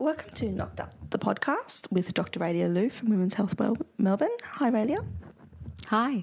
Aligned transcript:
Welcome 0.00 0.30
to 0.36 0.50
Knocked 0.50 0.80
Up, 0.80 0.94
the 1.10 1.18
podcast 1.18 1.92
with 1.92 2.14
Dr. 2.14 2.40
Raelia 2.40 2.72
Lew 2.72 2.88
from 2.88 3.10
Women's 3.10 3.34
Health 3.34 3.54
Melbourne. 3.98 4.30
Hi, 4.44 4.70
Raelia. 4.70 5.04
Hi. 5.88 6.22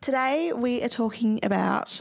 Today 0.00 0.52
we 0.52 0.80
are 0.84 0.88
talking 0.88 1.40
about 1.42 2.00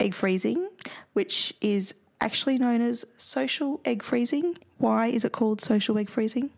egg 0.00 0.14
freezing, 0.14 0.70
which 1.12 1.54
is 1.60 1.94
actually 2.20 2.58
known 2.58 2.80
as 2.80 3.04
social 3.16 3.80
egg 3.84 4.02
freezing. 4.02 4.58
Why 4.78 5.06
is 5.06 5.24
it 5.24 5.30
called 5.30 5.60
social 5.60 5.96
egg 5.98 6.08
freezing? 6.08 6.50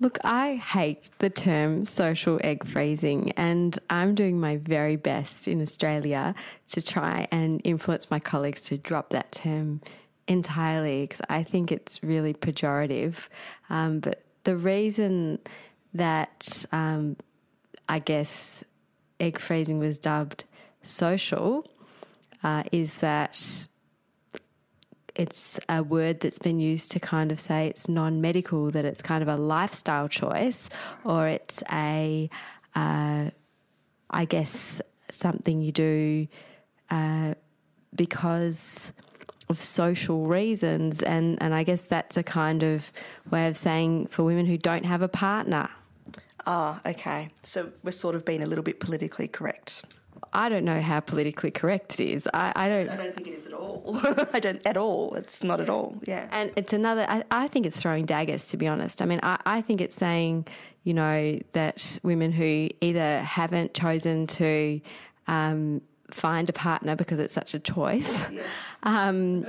Look, 0.00 0.18
I 0.24 0.56
hate 0.56 1.10
the 1.20 1.30
term 1.30 1.84
social 1.84 2.40
egg 2.42 2.66
freezing, 2.66 3.30
and 3.36 3.78
I'm 3.88 4.16
doing 4.16 4.40
my 4.40 4.56
very 4.56 4.96
best 4.96 5.46
in 5.46 5.62
Australia 5.62 6.34
to 6.72 6.82
try 6.82 7.28
and 7.30 7.60
influence 7.62 8.10
my 8.10 8.18
colleagues 8.18 8.62
to 8.62 8.78
drop 8.78 9.10
that 9.10 9.30
term 9.30 9.80
entirely 10.28 11.02
because 11.02 11.22
I 11.28 11.42
think 11.42 11.72
it's 11.72 12.02
really 12.02 12.34
pejorative. 12.34 13.28
Um, 13.70 14.00
but 14.00 14.22
the 14.44 14.56
reason 14.56 15.38
that 15.94 16.64
um, 16.72 17.16
I 17.88 17.98
guess 17.98 18.64
egg 19.20 19.38
freezing 19.38 19.78
was 19.78 19.98
dubbed 19.98 20.44
social 20.82 21.66
uh, 22.42 22.64
is 22.72 22.96
that 22.96 23.66
it's 25.14 25.60
a 25.68 25.82
word 25.82 26.20
that's 26.20 26.38
been 26.38 26.58
used 26.58 26.90
to 26.92 27.00
kind 27.00 27.30
of 27.30 27.38
say 27.38 27.66
it's 27.66 27.88
non-medical, 27.88 28.70
that 28.70 28.84
it's 28.84 29.02
kind 29.02 29.22
of 29.22 29.28
a 29.28 29.36
lifestyle 29.36 30.08
choice, 30.08 30.68
or 31.04 31.28
it's 31.28 31.62
a, 31.70 32.30
uh, 32.74 33.26
I 34.10 34.24
guess, 34.24 34.80
something 35.10 35.60
you 35.60 35.72
do 35.72 36.28
uh, 36.90 37.34
because 37.94 38.92
of 39.52 39.60
social 39.60 40.26
reasons, 40.26 41.02
and 41.02 41.40
and 41.40 41.54
I 41.54 41.62
guess 41.62 41.82
that's 41.82 42.16
a 42.16 42.24
kind 42.24 42.64
of 42.64 42.90
way 43.30 43.46
of 43.46 43.56
saying 43.56 44.08
for 44.08 44.24
women 44.24 44.46
who 44.46 44.58
don't 44.58 44.84
have 44.84 45.02
a 45.02 45.08
partner. 45.08 45.68
Ah, 46.44 46.80
okay. 46.84 47.28
So 47.44 47.70
we're 47.84 47.92
sort 47.92 48.16
of 48.16 48.24
being 48.24 48.42
a 48.42 48.46
little 48.46 48.64
bit 48.64 48.80
politically 48.80 49.28
correct. 49.28 49.84
I 50.32 50.48
don't 50.48 50.64
know 50.64 50.80
how 50.80 51.00
politically 51.00 51.50
correct 51.50 52.00
it 52.00 52.10
is. 52.10 52.28
I, 52.32 52.52
I 52.56 52.68
don't. 52.68 52.88
I 52.88 52.96
don't 52.96 53.14
think 53.14 53.28
it 53.28 53.32
is 53.32 53.46
at 53.46 53.52
all. 53.52 54.00
I 54.32 54.40
don't 54.40 54.66
at 54.66 54.76
all. 54.76 55.14
It's 55.14 55.42
not 55.42 55.60
at 55.60 55.68
all. 55.68 55.98
Yeah. 56.04 56.26
And 56.32 56.50
it's 56.56 56.72
another, 56.72 57.04
I, 57.08 57.22
I 57.30 57.48
think 57.48 57.66
it's 57.66 57.80
throwing 57.80 58.06
daggers, 58.06 58.48
to 58.48 58.56
be 58.56 58.66
honest. 58.66 59.02
I 59.02 59.04
mean, 59.04 59.20
I, 59.22 59.38
I 59.44 59.60
think 59.60 59.80
it's 59.80 59.96
saying, 59.96 60.46
you 60.84 60.94
know, 60.94 61.38
that 61.52 61.98
women 62.02 62.32
who 62.32 62.68
either 62.80 63.20
haven't 63.20 63.74
chosen 63.74 64.26
to 64.28 64.80
um, 65.26 65.82
find 66.12 66.48
a 66.50 66.52
partner 66.52 66.94
because 66.96 67.18
it's 67.18 67.34
such 67.34 67.54
a 67.54 67.58
choice 67.58 68.26
um, 68.82 69.46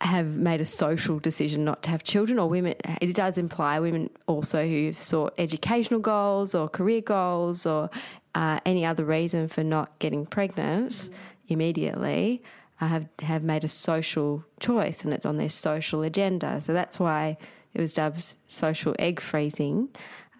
have 0.00 0.36
made 0.36 0.60
a 0.60 0.66
social 0.66 1.18
decision 1.18 1.64
not 1.64 1.82
to 1.84 1.90
have 1.90 2.02
children, 2.02 2.38
or 2.38 2.48
women, 2.48 2.74
it 3.00 3.14
does 3.14 3.38
imply 3.38 3.78
women 3.78 4.10
also 4.26 4.66
who've 4.66 4.98
sought 4.98 5.32
educational 5.38 6.00
goals 6.00 6.54
or 6.54 6.68
career 6.68 7.00
goals 7.00 7.66
or 7.66 7.88
uh, 8.34 8.58
any 8.66 8.84
other 8.84 9.04
reason 9.04 9.48
for 9.48 9.62
not 9.62 9.96
getting 9.98 10.26
pregnant 10.26 10.92
mm. 10.92 11.10
immediately 11.48 12.42
uh, 12.80 12.88
have 12.88 13.06
have 13.20 13.42
made 13.42 13.62
a 13.62 13.68
social 13.68 14.44
choice 14.58 15.04
and 15.04 15.12
it's 15.12 15.26
on 15.26 15.36
their 15.36 15.48
social 15.48 16.02
agenda. 16.02 16.60
So 16.60 16.72
that's 16.72 16.98
why 16.98 17.36
it 17.74 17.80
was 17.80 17.94
dubbed 17.94 18.34
social 18.48 18.94
egg 18.98 19.20
freezing. 19.20 19.88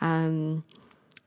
Um, 0.01 0.65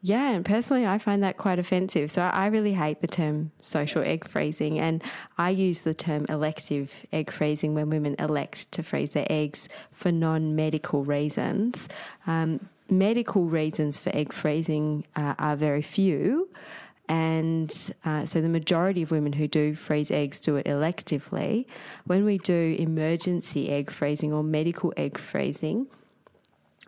yeah, 0.05 0.29
and 0.29 0.45
personally, 0.45 0.85
I 0.85 0.99
find 0.99 1.23
that 1.23 1.37
quite 1.37 1.57
offensive. 1.57 2.11
So 2.11 2.21
I 2.21 2.45
really 2.45 2.73
hate 2.73 3.01
the 3.01 3.07
term 3.07 3.51
social 3.59 4.03
egg 4.03 4.27
freezing, 4.27 4.77
and 4.77 5.03
I 5.39 5.49
use 5.49 5.81
the 5.81 5.95
term 5.95 6.27
elective 6.29 7.07
egg 7.11 7.31
freezing 7.31 7.73
when 7.73 7.89
women 7.89 8.15
elect 8.19 8.71
to 8.73 8.83
freeze 8.83 9.09
their 9.11 9.25
eggs 9.31 9.67
for 9.91 10.11
non 10.11 10.55
medical 10.55 11.03
reasons. 11.03 11.87
Um, 12.27 12.69
medical 12.87 13.45
reasons 13.45 13.97
for 13.97 14.15
egg 14.15 14.31
freezing 14.31 15.07
uh, 15.15 15.33
are 15.39 15.55
very 15.55 15.81
few. 15.81 16.49
And 17.09 17.73
uh, 18.03 18.25
so 18.25 18.41
the 18.41 18.49
majority 18.49 19.01
of 19.01 19.09
women 19.09 19.33
who 19.33 19.47
do 19.47 19.73
freeze 19.73 20.11
eggs 20.11 20.39
do 20.39 20.55
it 20.57 20.67
electively. 20.67 21.65
When 22.05 22.25
we 22.25 22.37
do 22.37 22.75
emergency 22.77 23.69
egg 23.69 23.89
freezing 23.89 24.31
or 24.31 24.43
medical 24.43 24.93
egg 24.97 25.17
freezing, 25.17 25.87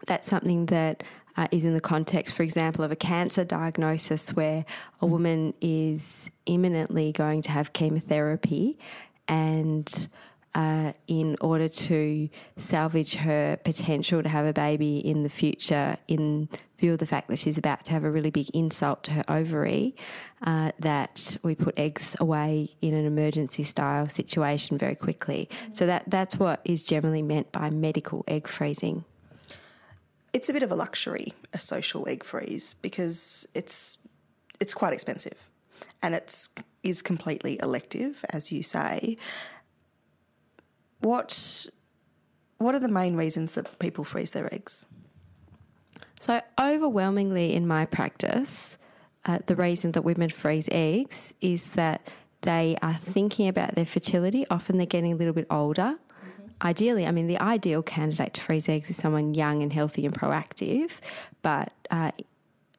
that's 0.06 0.28
something 0.28 0.68
that 0.68 1.04
uh, 1.38 1.48
is 1.52 1.64
in 1.64 1.74
the 1.74 1.82
context, 1.82 2.34
for 2.34 2.44
example, 2.44 2.84
of 2.84 2.92
a 2.92 2.96
cancer 2.96 3.44
diagnosis 3.44 4.34
where 4.34 4.66
a 5.02 5.06
woman 5.06 5.54
is 5.62 6.30
imminently 6.46 7.12
going 7.12 7.42
to 7.44 7.52
have 7.52 7.74
chemotherapy 7.74 8.78
and 9.28 10.08
uh, 10.56 10.92
in 11.08 11.36
order 11.40 11.70
to 11.70 12.28
salvage 12.56 13.14
her 13.16 13.58
potential 13.64 14.24
to 14.24 14.30
have 14.30 14.46
a 14.46 14.54
baby 14.54 14.98
in 14.98 15.22
the 15.22 15.30
future, 15.30 15.98
in 16.08 16.50
view 16.80 16.94
of 16.94 17.00
the 17.00 17.06
fact 17.06 17.28
that 17.28 17.38
she's 17.38 17.58
about 17.58 17.86
to 17.86 17.92
have 17.92 18.04
a 18.04 18.10
really 18.10 18.32
big 18.32 18.50
insult 18.56 19.04
to 19.04 19.12
her 19.12 19.24
ovary, 19.28 19.96
uh, 20.44 20.72
that 20.80 21.38
we 21.44 21.54
put 21.54 21.78
eggs 21.78 22.16
away 22.20 22.70
in 22.82 22.96
an 22.96 23.06
emergency 23.06 23.64
style 23.64 24.10
situation 24.10 24.78
very 24.78 24.96
quickly. 24.96 25.48
So 25.74 25.86
that 25.86 26.06
that's 26.08 26.38
what 26.38 26.62
is 26.64 26.84
generally 26.84 27.22
meant 27.22 27.52
by 27.52 27.70
medical 27.70 28.24
egg 28.28 28.48
freezing. 28.48 29.06
It's 30.38 30.50
a 30.50 30.54
bit 30.54 30.62
of 30.62 30.72
a 30.72 30.76
luxury, 30.76 31.34
a 31.52 31.58
social 31.58 32.08
egg 32.08 32.24
freeze, 32.24 32.76
because 32.84 33.48
it's 33.56 33.98
it's 34.60 34.76
quite 34.76 34.94
expensive, 34.94 35.50
and 36.04 36.14
it's 36.14 36.50
is 36.84 37.02
completely 37.02 37.60
elective, 37.60 38.24
as 38.30 38.52
you 38.52 38.62
say. 38.62 39.18
What 41.00 41.66
what 42.60 42.76
are 42.76 42.80
the 42.80 42.88
main 42.88 43.16
reasons 43.16 43.54
that 43.54 43.80
people 43.80 44.04
freeze 44.04 44.30
their 44.30 44.54
eggs? 44.54 44.86
So, 46.20 46.42
overwhelmingly 46.62 47.56
in 47.56 47.66
my 47.66 47.88
practice, 47.88 48.78
uh, 49.26 49.40
the 49.48 49.56
reason 49.56 49.94
that 49.94 50.04
women 50.04 50.30
freeze 50.30 50.70
eggs 50.72 51.34
is 51.42 51.72
that 51.72 52.12
they 52.42 52.78
are 52.84 52.94
thinking 52.94 53.48
about 53.48 53.74
their 53.74 53.88
fertility. 53.88 54.46
Often 54.52 54.78
they're 54.78 54.86
getting 54.86 55.14
a 55.14 55.16
little 55.16 55.34
bit 55.34 55.48
older. 55.50 55.96
Ideally, 56.62 57.06
I 57.06 57.12
mean, 57.12 57.28
the 57.28 57.40
ideal 57.40 57.84
candidate 57.84 58.34
to 58.36 58.42
freeze 58.42 58.68
eggs 58.68 58.90
is 58.90 58.98
someone 58.98 59.34
young 59.34 59.62
and 59.62 59.72
healthy 59.72 60.06
and 60.06 60.14
proactive, 60.14 60.92
but 61.42 61.72
uh, 61.92 62.12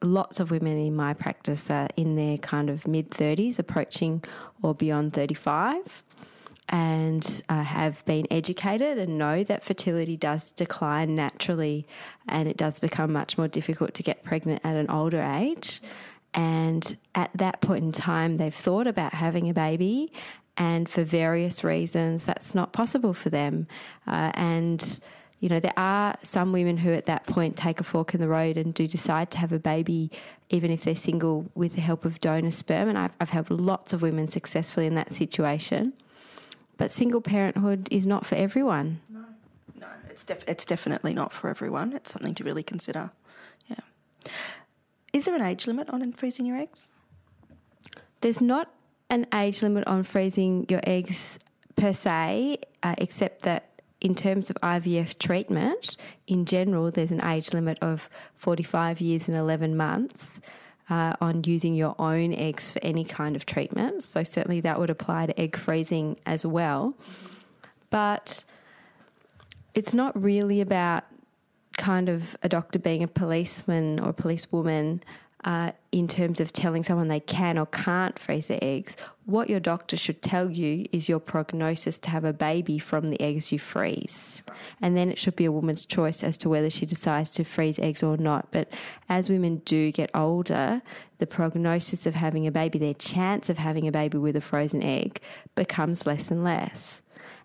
lots 0.03 0.41
of 0.41 0.51
women 0.51 0.79
in 0.79 0.97
my 0.97 1.15
practice 1.15 1.71
are 1.71 1.89
in 1.97 2.17
their 2.17 2.39
kind 2.39 2.71
of 2.71 2.89
mid 2.89 3.11
30s, 3.11 3.59
approaching 3.59 4.25
or 4.63 4.75
beyond 4.75 5.13
35 5.13 6.03
and 6.71 7.43
uh, 7.49 7.63
have 7.63 8.05
been 8.05 8.27
educated 8.31 8.99
and 8.99 9.17
know 9.17 9.43
that 9.43 9.65
fertility 9.65 10.17
does 10.17 10.53
decline 10.53 11.15
naturally 11.15 11.87
and 12.29 12.47
it 12.47 12.57
does 12.57 12.79
become 12.79 13.13
much 13.13 13.39
more 13.39 13.49
difficult 13.49 13.95
to 13.95 14.03
get 14.03 14.23
pregnant 14.23 14.61
at 14.65 14.77
an 14.77 14.91
older 14.91 15.23
age. 15.23 15.81
And 16.35 16.97
at 17.15 17.31
that 17.35 17.63
point 17.63 17.85
in 17.85 17.93
time, 17.93 18.37
they've 18.37 18.55
thought 18.55 18.87
about 18.87 19.15
having 19.15 19.49
a 19.49 19.55
baby, 19.55 20.13
and 20.59 20.89
for 20.89 21.05
various 21.05 21.63
reasons, 21.63 22.25
that's 22.25 22.55
not 22.55 22.73
possible 22.73 23.15
for 23.15 23.31
them. 23.31 23.69
Uh, 24.07 24.33
and 24.35 25.01
you 25.39 25.49
know, 25.49 25.61
there 25.61 25.73
are 25.77 26.17
some 26.23 26.53
women 26.53 26.79
who 26.79 26.93
at 26.93 27.07
that 27.07 27.25
point 27.27 27.57
take 27.57 27.81
a 27.81 27.85
fork 27.85 28.13
in 28.13 28.21
the 28.21 28.27
road 28.27 28.57
and 28.57 28.75
do 28.75 28.89
decide 28.89 29.31
to 29.31 29.39
have 29.39 29.53
a 29.53 29.59
baby, 29.61 30.11
even 30.51 30.73
if 30.73 30.83
they're 30.83 30.97
single, 30.97 31.49
with 31.55 31.77
the 31.77 31.81
help 31.81 32.05
of 32.05 32.21
donor 32.21 32.51
sperm. 32.51 32.89
And 32.89 32.99
I've, 32.99 33.17
I've 33.21 33.31
helped 33.31 33.53
lots 33.53 33.93
of 33.93 34.03
women 34.03 34.27
successfully 34.29 34.87
in 34.87 34.97
that 34.97 35.13
situation. 35.13 35.93
But 36.77 36.91
single 36.91 37.21
parenthood 37.21 37.87
is 37.93 38.05
not 38.05 38.27
for 38.27 38.35
everyone. 38.35 39.01
No, 39.09 39.25
no, 39.79 39.87
it's 40.11 40.25
def- 40.25 40.49
it's 40.49 40.65
definitely 40.65 41.15
not 41.15 41.33
for 41.33 41.49
everyone. 41.49 41.93
It's 41.93 42.13
something 42.13 42.35
to 42.35 42.43
really 42.43 42.65
consider. 42.65 43.11
Yeah. 43.69 43.77
Is 45.13 45.25
there 45.25 45.37
an 45.37 45.43
age 45.43 45.69
limit 45.69 45.89
on 45.91 46.13
freezing 46.13 46.47
your 46.47 46.57
eggs? 46.57 46.91
There's 48.23 48.41
not 48.41 48.73
an 49.11 49.27
age 49.35 49.63
limit 49.63 49.87
on 49.87 50.03
freezing 50.03 50.67
your 50.69 50.81
eggs 50.85 51.39
per 51.77 51.93
se, 51.93 52.59
uh, 52.83 52.95
except 52.99 53.43
that 53.43 53.69
in 54.01 54.15
terms 54.15 54.51
of 54.51 54.57
IVF 54.63 55.19
treatment, 55.19 55.97
in 56.27 56.45
general, 56.45 56.91
there's 56.91 57.11
an 57.11 57.25
age 57.25 57.53
limit 57.53 57.79
of 57.81 58.09
45 58.37 59.01
years 59.01 59.29
and 59.29 59.37
11 59.37 59.77
months 59.77 60.41
uh, 60.91 61.15
on 61.21 61.43
using 61.45 61.75
your 61.75 61.95
own 61.99 62.33
eggs 62.33 62.71
for 62.71 62.79
any 62.83 63.05
kind 63.05 63.35
of 63.35 63.45
treatment. 63.45 64.05
So, 64.05 64.23
certainly 64.23 64.61
that 64.61 64.79
would 64.79 64.91
apply 64.91 65.27
to 65.27 65.41
egg 65.41 65.57
freezing 65.57 66.19
as 66.27 66.47
well. 66.47 66.95
But 67.91 68.45
it's 69.75 69.95
not 69.95 70.21
really 70.21 70.61
about 70.61 71.05
kind 71.77 72.09
of 72.09 72.37
a 72.43 72.49
doctor 72.49 72.79
being 72.79 73.03
a 73.03 73.09
policeman 73.09 74.01
or 74.01 74.11
a 74.11 74.15
policewoman 74.15 75.03
uh, 75.45 75.71
in 75.93 76.09
terms 76.09 76.41
of 76.41 76.53
telling 76.53 76.83
someone 76.83 77.09
they 77.09 77.21
can 77.21 77.59
or 77.59 77.67
can't 77.67 78.19
freeze 78.19 78.49
their 78.49 78.59
eggs. 78.61 78.97
What 79.25 79.49
your 79.49 79.61
doctor 79.61 79.97
should 79.97 80.21
tell 80.21 80.51
you 80.51 80.87
is 80.91 81.09
your 81.09 81.21
prognosis 81.21 81.99
to 82.01 82.11
have 82.11 82.25
a 82.25 82.33
baby 82.33 82.79
from 82.79 83.07
the 83.07 83.21
eggs 83.21 83.53
you 83.53 83.59
freeze. 83.59 84.43
And 84.81 84.97
then 84.97 85.11
it 85.11 85.19
should 85.19 85.37
be 85.37 85.45
a 85.45 85.53
woman's 85.53 85.87
choice 85.87 86.25
as 86.25 86.37
to 86.39 86.49
whether 86.49 86.71
she 86.71 86.87
decides 86.87 87.31
to 87.33 87.45
freeze 87.45 87.79
eggs 87.79 88.03
or 88.03 88.17
not. 88.17 88.49
But 88.51 88.73
as 89.09 89.29
women 89.29 89.63
do 89.65 89.93
get 89.93 90.11
older, 90.15 90.83
the 91.19 91.27
prognosis 91.27 92.07
of 92.07 92.15
having 92.15 92.47
a 92.47 92.53
baby, 92.53 92.79
their 92.79 92.95
chance 92.95 93.49
of 93.49 93.59
having 93.59 93.87
a 93.87 93.93
baby 93.93 94.19
with 94.19 94.37
a 94.37 94.41
frozen 94.41 94.83
egg, 94.83 95.21
becomes 95.55 96.07
less 96.07 96.31
and 96.31 96.43
less. 96.43 97.03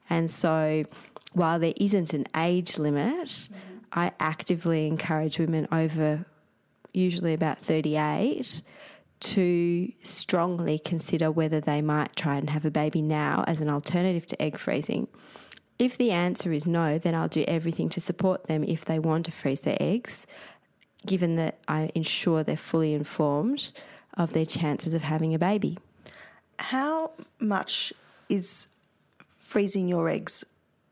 And 0.09 0.31
so 0.31 0.85
while 1.33 1.59
there 1.59 1.73
isn't 1.77 2.13
an 2.13 2.25
age 2.35 2.77
limit, 2.77 3.49
I 3.91 4.11
actively 4.19 4.87
encourage 4.87 5.37
women 5.37 5.67
over 5.71 6.25
usually 6.93 7.33
about 7.33 7.59
38 7.59 8.61
to 9.19 9.91
strongly 10.03 10.77
consider 10.77 11.31
whether 11.31 11.59
they 11.59 11.81
might 11.81 12.15
try 12.15 12.35
and 12.35 12.49
have 12.49 12.65
a 12.65 12.71
baby 12.71 13.01
now 13.01 13.43
as 13.47 13.61
an 13.61 13.69
alternative 13.69 14.25
to 14.27 14.41
egg 14.41 14.57
freezing. 14.57 15.07
If 15.79 15.97
the 15.97 16.11
answer 16.11 16.51
is 16.51 16.67
no, 16.67 16.97
then 16.97 17.15
I'll 17.15 17.27
do 17.27 17.45
everything 17.47 17.89
to 17.89 18.01
support 18.01 18.45
them 18.45 18.63
if 18.63 18.85
they 18.85 18.99
want 18.99 19.25
to 19.25 19.31
freeze 19.31 19.61
their 19.61 19.77
eggs, 19.79 20.27
given 21.05 21.35
that 21.37 21.59
I 21.67 21.89
ensure 21.95 22.43
they're 22.43 22.57
fully 22.57 22.93
informed 22.93 23.71
of 24.15 24.33
their 24.33 24.45
chances 24.45 24.93
of 24.93 25.01
having 25.01 25.33
a 25.33 25.39
baby. 25.39 25.77
How 26.59 27.11
much 27.39 27.91
is 28.29 28.67
freezing 29.39 29.87
your 29.87 30.09
eggs 30.09 30.43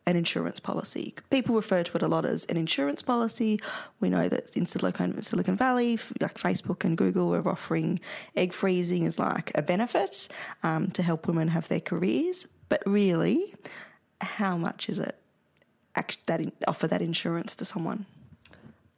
an 0.08 0.16
insurance 0.16 0.60
policy. 0.60 1.14
People 1.30 1.56
refer 1.56 1.84
to 1.84 1.96
it 1.96 2.02
a 2.02 2.08
lot 2.08 2.26
as 2.26 2.46
an 2.46 2.58
insurance 2.58 3.02
policy. 3.02 3.60
We 4.00 4.10
know 4.10 4.30
that 4.30 4.56
in 4.58 4.66
Silicon, 4.66 5.22
Silicon 5.22 5.56
Valley, 5.56 6.00
like 6.20 6.36
Facebook 6.36 6.84
and 6.84 6.98
Google, 6.98 7.36
are 7.36 7.48
offering 7.48 8.00
egg 8.36 8.54
freezing 8.54 9.06
as 9.06 9.20
like 9.20 9.52
a 9.56 9.62
benefit 9.62 10.28
um, 10.64 10.90
to 10.92 11.04
help 11.04 11.28
women 11.28 11.50
have 11.50 11.68
their 11.68 11.80
careers. 11.80 12.48
But 12.70 12.82
really, 12.86 13.54
how 14.22 14.58
much 14.58 14.90
is 14.90 15.00
it 15.00 15.18
that 16.26 16.42
offer 16.68 16.88
that 16.88 17.02
insurance 17.02 17.56
to 17.56 17.66
someone? 17.66 18.06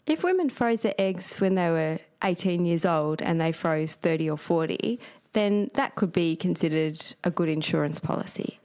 If 0.06 0.24
women 0.24 0.50
froze 0.50 0.82
their 0.82 0.96
eggs 0.98 1.40
when 1.40 1.56
they 1.56 1.70
were 1.70 2.00
18 2.24 2.66
years 2.66 2.86
old 2.86 3.22
and 3.22 3.40
they 3.40 3.52
froze 3.52 3.94
30 3.94 4.30
or 4.30 4.38
40, 4.38 5.00
then 5.34 5.72
that 5.74 5.96
could 5.96 6.12
be 6.12 6.36
considered 6.36 7.04
a 7.24 7.32
good 7.32 7.50
insurance 7.50 8.00
policy. 8.00 8.60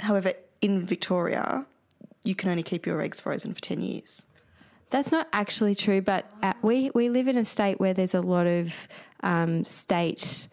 However, 0.00 0.32
in 0.64 0.86
Victoria, 0.86 1.66
you 2.22 2.34
can 2.34 2.48
only 2.48 2.62
keep 2.62 2.86
your 2.86 3.02
eggs 3.02 3.20
frozen 3.20 3.52
for 3.52 3.60
10 3.60 3.82
years. 3.82 4.24
That's 4.88 5.12
not 5.12 5.28
actually 5.34 5.74
true, 5.74 6.00
but 6.00 6.24
we, 6.62 6.90
we 6.94 7.10
live 7.10 7.28
in 7.28 7.36
a 7.36 7.44
state 7.44 7.78
where 7.78 7.92
there's 7.92 8.14
a 8.14 8.22
lot 8.22 8.46
of 8.46 8.88
um, 9.22 9.66
state 9.66 10.48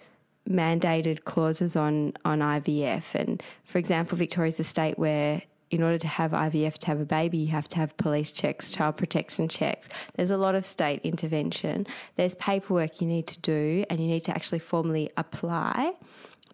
mandated 0.49 1.23
clauses 1.23 1.77
on, 1.77 2.11
on 2.25 2.39
IVF. 2.39 3.15
And 3.15 3.41
for 3.63 3.77
example, 3.77 4.17
Victoria 4.17 4.49
is 4.49 4.59
a 4.59 4.65
state 4.65 4.99
where 4.99 5.43
in 5.69 5.81
order 5.81 5.97
to 5.97 6.07
have 6.09 6.31
IVF 6.31 6.77
to 6.79 6.87
have 6.87 6.99
a 6.99 7.05
baby, 7.05 7.37
you 7.37 7.47
have 7.47 7.69
to 7.69 7.77
have 7.77 7.95
police 7.95 8.33
checks, 8.33 8.73
child 8.73 8.97
protection 8.97 9.47
checks. 9.47 9.87
There's 10.15 10.29
a 10.29 10.35
lot 10.35 10.55
of 10.55 10.65
state 10.65 10.99
intervention. 11.05 11.87
There's 12.17 12.35
paperwork 12.35 12.99
you 12.99 13.07
need 13.07 13.27
to 13.27 13.39
do, 13.39 13.85
and 13.89 14.01
you 14.01 14.07
need 14.07 14.25
to 14.25 14.31
actually 14.31 14.59
formally 14.59 15.09
apply 15.15 15.93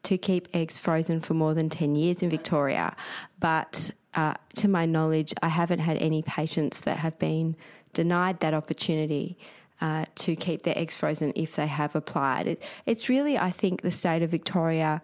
to 0.08 0.18
keep 0.18 0.48
eggs 0.54 0.78
frozen 0.78 1.20
for 1.20 1.34
more 1.34 1.54
than 1.54 1.68
10 1.68 1.96
years 1.96 2.24
in 2.24 2.30
Victoria. 2.30 2.96
But 3.42 3.92
uh, 4.14 4.36
to 4.56 4.70
my 4.70 4.86
knowledge, 4.86 5.34
I 5.42 5.50
haven't 5.50 5.80
had 5.80 5.98
any 5.98 6.22
patients 6.22 6.80
that 6.82 6.98
have 6.98 7.20
been 7.20 7.58
denied 7.94 8.40
that 8.40 8.54
opportunity. 8.54 9.38
Uh, 9.80 10.06
to 10.16 10.36
keep 10.36 10.64
their 10.64 10.76
eggs 10.76 10.98
frozen 10.98 11.32
if 11.36 11.56
they 11.56 11.68
have 11.68 11.96
applied. 11.96 12.48
It, 12.48 12.64
it's 12.88 13.10
really, 13.10 13.38
I 13.38 13.52
think, 13.52 13.84
the 13.84 13.92
state 13.92 14.24
of 14.24 14.32
Victoria 14.32 15.02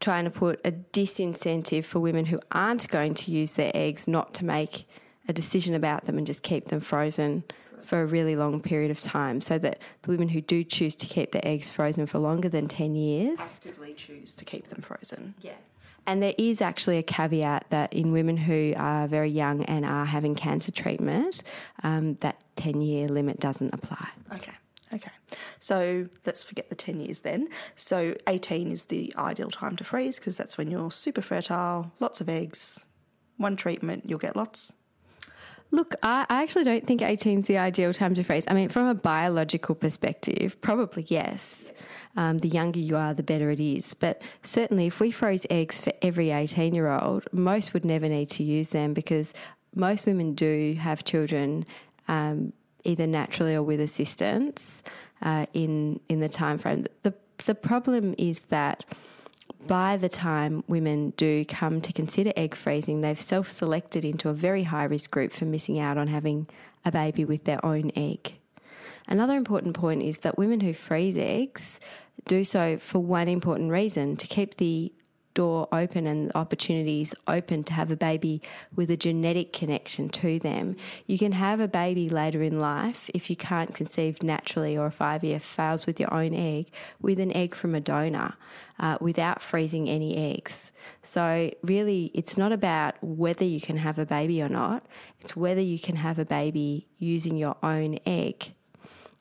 trying 0.00 0.24
to 0.24 0.30
put 0.30 0.60
a 0.64 0.72
disincentive 0.72 1.84
for 1.84 2.00
women 2.00 2.24
who 2.24 2.40
aren't 2.50 2.88
going 2.88 3.14
to 3.14 3.30
use 3.30 3.52
their 3.52 3.70
eggs 3.74 4.08
not 4.08 4.34
to 4.34 4.44
make 4.44 4.88
a 5.28 5.32
decision 5.32 5.72
about 5.72 6.04
them 6.06 6.18
and 6.18 6.26
just 6.26 6.42
keep 6.42 6.64
them 6.64 6.80
frozen 6.80 7.44
for 7.84 8.02
a 8.02 8.06
really 8.06 8.36
long 8.36 8.60
period 8.60 8.90
of 8.90 9.00
time 9.00 9.40
so 9.40 9.58
that 9.58 9.80
the 10.02 10.10
women 10.10 10.28
who 10.28 10.40
do 10.40 10.64
choose 10.64 10.96
to 10.96 11.06
keep 11.06 11.32
their 11.32 11.46
eggs 11.46 11.70
frozen 11.70 12.06
for 12.06 12.18
longer 12.18 12.48
than 12.48 12.68
10 12.68 12.94
years 12.94 13.40
actively 13.40 13.94
choose 13.94 14.34
to 14.34 14.44
keep 14.44 14.68
them 14.68 14.82
frozen. 14.82 15.34
Yeah. 15.40 15.52
And 16.06 16.22
there 16.22 16.34
is 16.36 16.60
actually 16.60 16.98
a 16.98 17.02
caveat 17.02 17.66
that 17.70 17.92
in 17.92 18.10
women 18.10 18.36
who 18.36 18.74
are 18.76 19.06
very 19.06 19.30
young 19.30 19.62
and 19.64 19.84
are 19.84 20.04
having 20.04 20.34
cancer 20.34 20.72
treatment, 20.72 21.44
um, 21.84 22.14
that 22.16 22.42
10 22.56 22.80
year 22.80 23.08
limit 23.08 23.38
doesn't 23.38 23.72
apply. 23.72 24.08
Okay. 24.34 24.52
Okay. 24.94 25.10
So 25.58 26.08
let's 26.26 26.44
forget 26.44 26.68
the 26.68 26.74
10 26.74 27.00
years 27.00 27.20
then. 27.20 27.48
So 27.76 28.14
18 28.26 28.70
is 28.70 28.86
the 28.86 29.14
ideal 29.16 29.50
time 29.50 29.76
to 29.76 29.84
freeze 29.84 30.18
because 30.18 30.36
that's 30.36 30.58
when 30.58 30.70
you're 30.70 30.90
super 30.90 31.22
fertile, 31.22 31.92
lots 31.98 32.20
of 32.20 32.28
eggs, 32.28 32.84
one 33.36 33.56
treatment, 33.56 34.04
you'll 34.06 34.18
get 34.18 34.36
lots. 34.36 34.72
Look, 35.72 35.94
I, 36.02 36.26
I 36.28 36.42
actually 36.42 36.64
don't 36.64 36.86
think 36.86 37.00
18 37.00 37.40
is 37.40 37.46
the 37.46 37.56
ideal 37.56 37.94
time 37.94 38.14
to 38.14 38.22
freeze. 38.22 38.44
I 38.46 38.52
mean, 38.52 38.68
from 38.68 38.86
a 38.86 38.94
biological 38.94 39.74
perspective, 39.74 40.60
probably 40.60 41.06
yes. 41.08 41.72
Um, 42.14 42.36
the 42.38 42.48
younger 42.48 42.78
you 42.78 42.94
are, 42.98 43.14
the 43.14 43.22
better 43.22 43.48
it 43.48 43.58
is. 43.58 43.94
But 43.94 44.20
certainly, 44.42 44.86
if 44.86 45.00
we 45.00 45.10
froze 45.10 45.46
eggs 45.48 45.80
for 45.80 45.90
every 46.02 46.30
18 46.30 46.74
year 46.74 46.90
old, 46.90 47.26
most 47.32 47.72
would 47.72 47.86
never 47.86 48.06
need 48.06 48.28
to 48.30 48.44
use 48.44 48.68
them 48.68 48.92
because 48.92 49.32
most 49.74 50.04
women 50.04 50.34
do 50.34 50.76
have 50.78 51.04
children 51.04 51.64
um, 52.08 52.52
either 52.84 53.06
naturally 53.06 53.54
or 53.54 53.62
with 53.62 53.80
assistance 53.80 54.82
uh, 55.22 55.46
in 55.54 56.00
in 56.10 56.20
the 56.20 56.28
time 56.28 56.58
frame. 56.58 56.86
The 57.02 57.14
the 57.46 57.54
problem 57.54 58.14
is 58.18 58.42
that 58.42 58.84
by 59.66 59.96
the 59.96 60.08
time 60.08 60.64
women 60.66 61.10
do 61.16 61.44
come 61.44 61.80
to 61.80 61.92
consider 61.92 62.32
egg 62.36 62.54
freezing, 62.54 63.00
they've 63.00 63.20
self 63.20 63.48
selected 63.48 64.04
into 64.04 64.28
a 64.28 64.34
very 64.34 64.64
high 64.64 64.84
risk 64.84 65.10
group 65.10 65.32
for 65.32 65.44
missing 65.44 65.78
out 65.78 65.98
on 65.98 66.08
having 66.08 66.48
a 66.84 66.92
baby 66.92 67.24
with 67.24 67.44
their 67.44 67.64
own 67.64 67.90
egg. 67.96 68.34
Another 69.08 69.36
important 69.36 69.74
point 69.74 70.02
is 70.02 70.18
that 70.18 70.38
women 70.38 70.60
who 70.60 70.72
freeze 70.72 71.16
eggs 71.16 71.80
do 72.26 72.44
so 72.44 72.78
for 72.78 73.00
one 73.00 73.28
important 73.28 73.70
reason 73.70 74.16
to 74.16 74.26
keep 74.26 74.56
the 74.56 74.92
door 75.34 75.68
open 75.72 76.06
and 76.06 76.30
opportunities 76.34 77.14
open 77.26 77.64
to 77.64 77.72
have 77.72 77.90
a 77.90 77.96
baby 77.96 78.42
with 78.74 78.90
a 78.90 78.96
genetic 78.96 79.52
connection 79.52 80.08
to 80.10 80.38
them. 80.38 80.76
You 81.06 81.18
can 81.18 81.32
have 81.32 81.60
a 81.60 81.68
baby 81.68 82.08
later 82.08 82.42
in 82.42 82.58
life 82.58 83.10
if 83.14 83.30
you 83.30 83.36
can't 83.36 83.74
conceive 83.74 84.22
naturally 84.22 84.76
or 84.76 84.86
if 84.88 84.98
IVF 84.98 85.42
fails 85.42 85.86
with 85.86 85.98
your 85.98 86.12
own 86.12 86.34
egg 86.34 86.70
with 87.00 87.18
an 87.18 87.34
egg 87.36 87.54
from 87.54 87.74
a 87.74 87.80
donor 87.80 88.34
uh, 88.78 88.98
without 89.00 89.42
freezing 89.42 89.88
any 89.88 90.16
eggs. 90.16 90.72
So, 91.02 91.50
really, 91.62 92.10
it's 92.14 92.36
not 92.36 92.52
about 92.52 92.94
whether 93.02 93.44
you 93.44 93.60
can 93.60 93.76
have 93.78 93.98
a 93.98 94.06
baby 94.06 94.42
or 94.42 94.48
not, 94.48 94.84
it's 95.20 95.36
whether 95.36 95.60
you 95.60 95.78
can 95.78 95.96
have 95.96 96.18
a 96.18 96.24
baby 96.24 96.88
using 96.98 97.36
your 97.36 97.56
own 97.62 97.98
egg. 98.06 98.52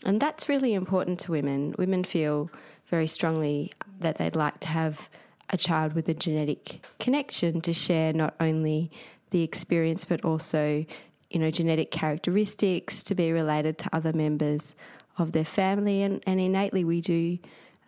And 0.04 0.20
that's 0.20 0.50
really 0.50 0.74
important 0.74 1.20
to 1.22 1.32
women. 1.32 1.76
Women 1.78 2.04
feel 2.04 2.50
very 2.88 3.08
strongly 3.08 3.72
that 4.00 4.18
they'd 4.18 4.36
like 4.36 4.60
to 4.62 4.68
have 4.68 5.10
a 5.52 5.58
child 5.58 5.94
with 5.94 6.10
a 6.10 6.14
genetic 6.14 6.86
connection 7.00 7.62
to 7.62 7.74
share 7.74 8.14
not 8.14 8.34
only 8.40 8.90
the 9.30 9.44
experience 9.44 10.06
but 10.06 10.24
also 10.26 10.86
you 11.30 11.40
know 11.40 11.52
genetic 11.52 11.92
characteristics 11.92 13.04
to 13.04 13.16
be 13.16 13.32
related 13.32 13.78
to 13.78 13.90
other 13.94 14.14
members 14.14 14.76
of 15.18 15.32
their 15.32 15.46
family. 15.46 16.02
And, 16.02 16.22
and 16.28 16.40
innately 16.40 16.84
we 16.84 17.02
do 17.02 17.38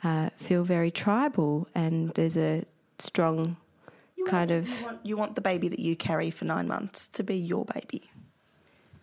uh, 0.04 0.30
feel 0.38 0.64
very 0.64 0.92
tribal 0.92 1.68
and 1.76 2.10
there's 2.12 2.38
a 2.38 2.66
strong 3.00 3.58
you 4.18 4.26
kind 4.26 4.52
want, 4.52 4.64
of 4.64 4.80
you 4.80 4.86
want, 4.86 5.06
you 5.06 5.18
want, 5.18 5.36
the 5.36 5.42
baby 5.42 5.68
that 5.68 5.80
you 5.80 5.96
carry 5.96 6.30
for 6.30 6.46
nine 6.46 6.68
months 6.68 7.08
to 7.08 7.24
be 7.24 7.36
your 7.36 7.66
baby. 7.66 8.10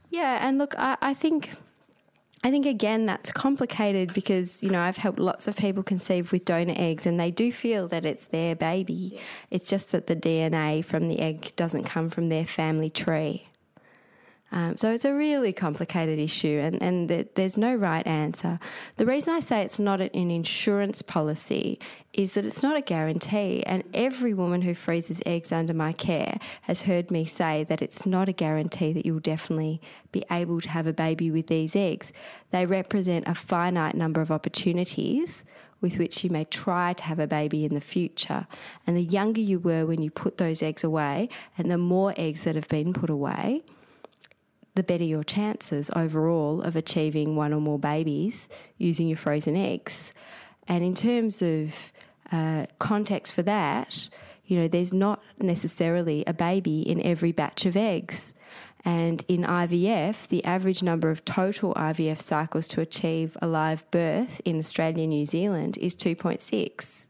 Yeah 0.08 0.38
and 0.46 0.58
look 0.58 0.74
I, 0.78 0.96
I 1.02 1.14
think 1.14 1.50
I 2.42 2.50
think 2.50 2.64
again 2.64 3.04
that's 3.04 3.32
complicated 3.32 4.14
because 4.14 4.62
you 4.62 4.70
know 4.70 4.80
I've 4.80 4.96
helped 4.96 5.18
lots 5.18 5.46
of 5.46 5.56
people 5.56 5.82
conceive 5.82 6.32
with 6.32 6.46
donor 6.46 6.74
eggs 6.76 7.04
and 7.06 7.20
they 7.20 7.30
do 7.30 7.52
feel 7.52 7.86
that 7.88 8.04
it's 8.06 8.26
their 8.26 8.56
baby. 8.56 9.12
Yes. 9.12 9.22
It's 9.50 9.68
just 9.68 9.92
that 9.92 10.06
the 10.06 10.16
DNA 10.16 10.84
from 10.84 11.08
the 11.08 11.18
egg 11.18 11.52
doesn't 11.56 11.84
come 11.84 12.08
from 12.08 12.30
their 12.30 12.46
family 12.46 12.88
tree. 12.88 13.49
Um, 14.52 14.76
so 14.76 14.90
it's 14.90 15.04
a 15.04 15.14
really 15.14 15.52
complicated 15.52 16.18
issue, 16.18 16.60
and, 16.60 16.82
and 16.82 17.08
the, 17.08 17.28
there's 17.36 17.56
no 17.56 17.74
right 17.74 18.04
answer. 18.06 18.58
The 18.96 19.06
reason 19.06 19.32
I 19.34 19.40
say 19.40 19.62
it's 19.62 19.78
not 19.78 20.00
an 20.00 20.30
insurance 20.30 21.02
policy 21.02 21.78
is 22.12 22.34
that 22.34 22.44
it's 22.44 22.62
not 22.62 22.76
a 22.76 22.80
guarantee, 22.80 23.62
and 23.64 23.84
every 23.94 24.34
woman 24.34 24.62
who 24.62 24.74
freezes 24.74 25.22
eggs 25.24 25.52
under 25.52 25.72
my 25.72 25.92
care 25.92 26.38
has 26.62 26.82
heard 26.82 27.12
me 27.12 27.24
say 27.24 27.62
that 27.64 27.80
it's 27.80 28.04
not 28.04 28.28
a 28.28 28.32
guarantee 28.32 28.92
that 28.92 29.06
you'll 29.06 29.20
definitely 29.20 29.80
be 30.10 30.24
able 30.32 30.60
to 30.60 30.68
have 30.68 30.88
a 30.88 30.92
baby 30.92 31.30
with 31.30 31.46
these 31.46 31.76
eggs. 31.76 32.12
They 32.50 32.66
represent 32.66 33.28
a 33.28 33.34
finite 33.36 33.94
number 33.94 34.20
of 34.20 34.32
opportunities 34.32 35.44
with 35.80 35.96
which 35.96 36.24
you 36.24 36.30
may 36.30 36.44
try 36.44 36.92
to 36.92 37.04
have 37.04 37.20
a 37.20 37.26
baby 37.26 37.64
in 37.64 37.72
the 37.72 37.80
future. 37.80 38.46
And 38.86 38.96
the 38.96 39.02
younger 39.02 39.40
you 39.40 39.58
were 39.58 39.86
when 39.86 40.02
you 40.02 40.10
put 40.10 40.38
those 40.38 40.62
eggs 40.62 40.82
away, 40.82 41.28
and 41.56 41.70
the 41.70 41.78
more 41.78 42.12
eggs 42.16 42.42
that 42.44 42.56
have 42.56 42.68
been 42.68 42.92
put 42.92 43.10
away, 43.10 43.62
the 44.74 44.82
better 44.82 45.04
your 45.04 45.24
chances 45.24 45.90
overall 45.94 46.62
of 46.62 46.76
achieving 46.76 47.36
one 47.36 47.52
or 47.52 47.60
more 47.60 47.78
babies 47.78 48.48
using 48.78 49.08
your 49.08 49.16
frozen 49.16 49.56
eggs. 49.56 50.12
And 50.68 50.84
in 50.84 50.94
terms 50.94 51.42
of 51.42 51.92
uh, 52.30 52.66
context 52.78 53.34
for 53.34 53.42
that, 53.42 54.08
you 54.44 54.58
know, 54.58 54.68
there's 54.68 54.92
not 54.92 55.22
necessarily 55.38 56.24
a 56.26 56.32
baby 56.32 56.80
in 56.80 57.00
every 57.02 57.32
batch 57.32 57.66
of 57.66 57.76
eggs. 57.76 58.34
And 58.84 59.24
in 59.28 59.42
IVF, 59.42 60.28
the 60.28 60.44
average 60.44 60.82
number 60.82 61.10
of 61.10 61.24
total 61.24 61.74
IVF 61.74 62.20
cycles 62.20 62.66
to 62.68 62.80
achieve 62.80 63.36
a 63.42 63.46
live 63.46 63.88
birth 63.90 64.40
in 64.44 64.58
Australia 64.58 65.02
and 65.02 65.10
New 65.10 65.26
Zealand 65.26 65.76
is 65.78 65.94
2.6. 65.94 67.06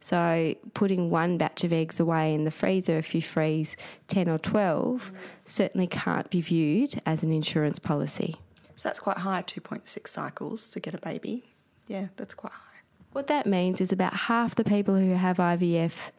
So 0.00 0.54
putting 0.72 1.10
one 1.10 1.36
batch 1.36 1.62
of 1.62 1.72
eggs 1.72 2.00
away 2.00 2.34
in 2.34 2.44
the 2.44 2.50
freezer 2.50 2.98
if 2.98 3.14
you 3.14 3.20
freeze 3.20 3.76
10 4.08 4.28
or 4.28 4.38
12 4.38 5.12
certainly 5.44 5.86
can't 5.86 6.30
be 6.30 6.40
viewed 6.40 7.00
as 7.04 7.22
an 7.22 7.32
insurance 7.32 7.78
policy. 7.78 8.36
So 8.76 8.88
that's 8.88 9.00
quite 9.00 9.18
high, 9.18 9.42
2.6 9.42 10.08
cycles 10.08 10.70
to 10.70 10.80
get 10.80 10.94
a 10.94 10.98
baby. 10.98 11.44
Yeah, 11.86 12.08
that's 12.16 12.34
quite 12.34 12.52
high. 12.52 12.78
What 13.12 13.26
that 13.26 13.46
means 13.46 13.80
is 13.80 13.92
about 13.92 14.14
half 14.14 14.54
the 14.54 14.64
people 14.64 14.94
who 14.94 15.12
have 15.14 15.36
IVF 15.36 16.10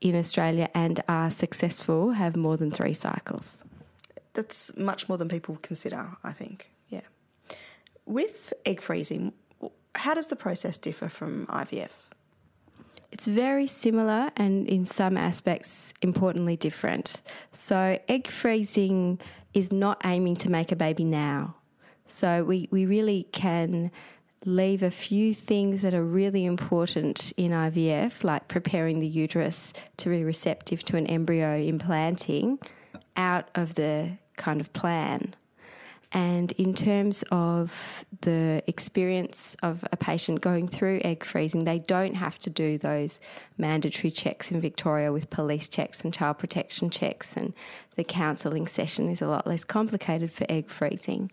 in 0.00 0.14
Australia 0.14 0.68
and 0.74 1.00
are 1.08 1.30
successful 1.30 2.12
have 2.12 2.36
more 2.36 2.56
than 2.56 2.70
three 2.70 2.94
cycles. 2.94 3.58
That's 4.34 4.76
much 4.76 5.08
more 5.08 5.18
than 5.18 5.28
people 5.28 5.58
consider, 5.62 6.10
I 6.22 6.32
think. 6.32 6.70
Yeah. 6.88 7.00
With 8.04 8.52
egg 8.66 8.80
freezing, 8.80 9.32
how 9.94 10.14
does 10.14 10.28
the 10.28 10.36
process 10.36 10.76
differ 10.76 11.08
from 11.08 11.46
IVF? 11.46 11.90
It's 13.14 13.26
very 13.26 13.68
similar 13.68 14.32
and 14.36 14.66
in 14.66 14.84
some 14.84 15.16
aspects 15.16 15.94
importantly 16.02 16.56
different. 16.56 17.22
So, 17.52 18.00
egg 18.08 18.26
freezing 18.26 19.20
is 19.52 19.70
not 19.70 20.00
aiming 20.04 20.34
to 20.36 20.50
make 20.50 20.72
a 20.72 20.76
baby 20.76 21.04
now. 21.04 21.54
So, 22.08 22.42
we, 22.42 22.68
we 22.72 22.86
really 22.86 23.28
can 23.30 23.92
leave 24.44 24.82
a 24.82 24.90
few 24.90 25.32
things 25.32 25.82
that 25.82 25.94
are 25.94 26.02
really 26.02 26.44
important 26.44 27.32
in 27.36 27.52
IVF, 27.52 28.24
like 28.24 28.48
preparing 28.48 28.98
the 28.98 29.06
uterus 29.06 29.72
to 29.98 30.08
be 30.08 30.24
receptive 30.24 30.82
to 30.86 30.96
an 30.96 31.06
embryo 31.06 31.56
implanting, 31.56 32.58
out 33.16 33.48
of 33.54 33.76
the 33.76 34.18
kind 34.36 34.60
of 34.60 34.72
plan. 34.72 35.36
And 36.14 36.52
in 36.52 36.74
terms 36.74 37.24
of 37.32 38.04
the 38.20 38.62
experience 38.68 39.56
of 39.64 39.84
a 39.90 39.96
patient 39.96 40.40
going 40.40 40.68
through 40.68 41.00
egg 41.04 41.24
freezing, 41.24 41.64
they 41.64 41.80
don't 41.80 42.14
have 42.14 42.38
to 42.38 42.50
do 42.50 42.78
those 42.78 43.18
mandatory 43.58 44.12
checks 44.12 44.52
in 44.52 44.60
Victoria 44.60 45.12
with 45.12 45.28
police 45.28 45.68
checks 45.68 46.02
and 46.02 46.14
child 46.14 46.38
protection 46.38 46.88
checks, 46.88 47.36
and 47.36 47.52
the 47.96 48.04
counselling 48.04 48.68
session 48.68 49.10
is 49.10 49.20
a 49.20 49.26
lot 49.26 49.44
less 49.44 49.64
complicated 49.64 50.30
for 50.30 50.46
egg 50.48 50.68
freezing. 50.68 51.32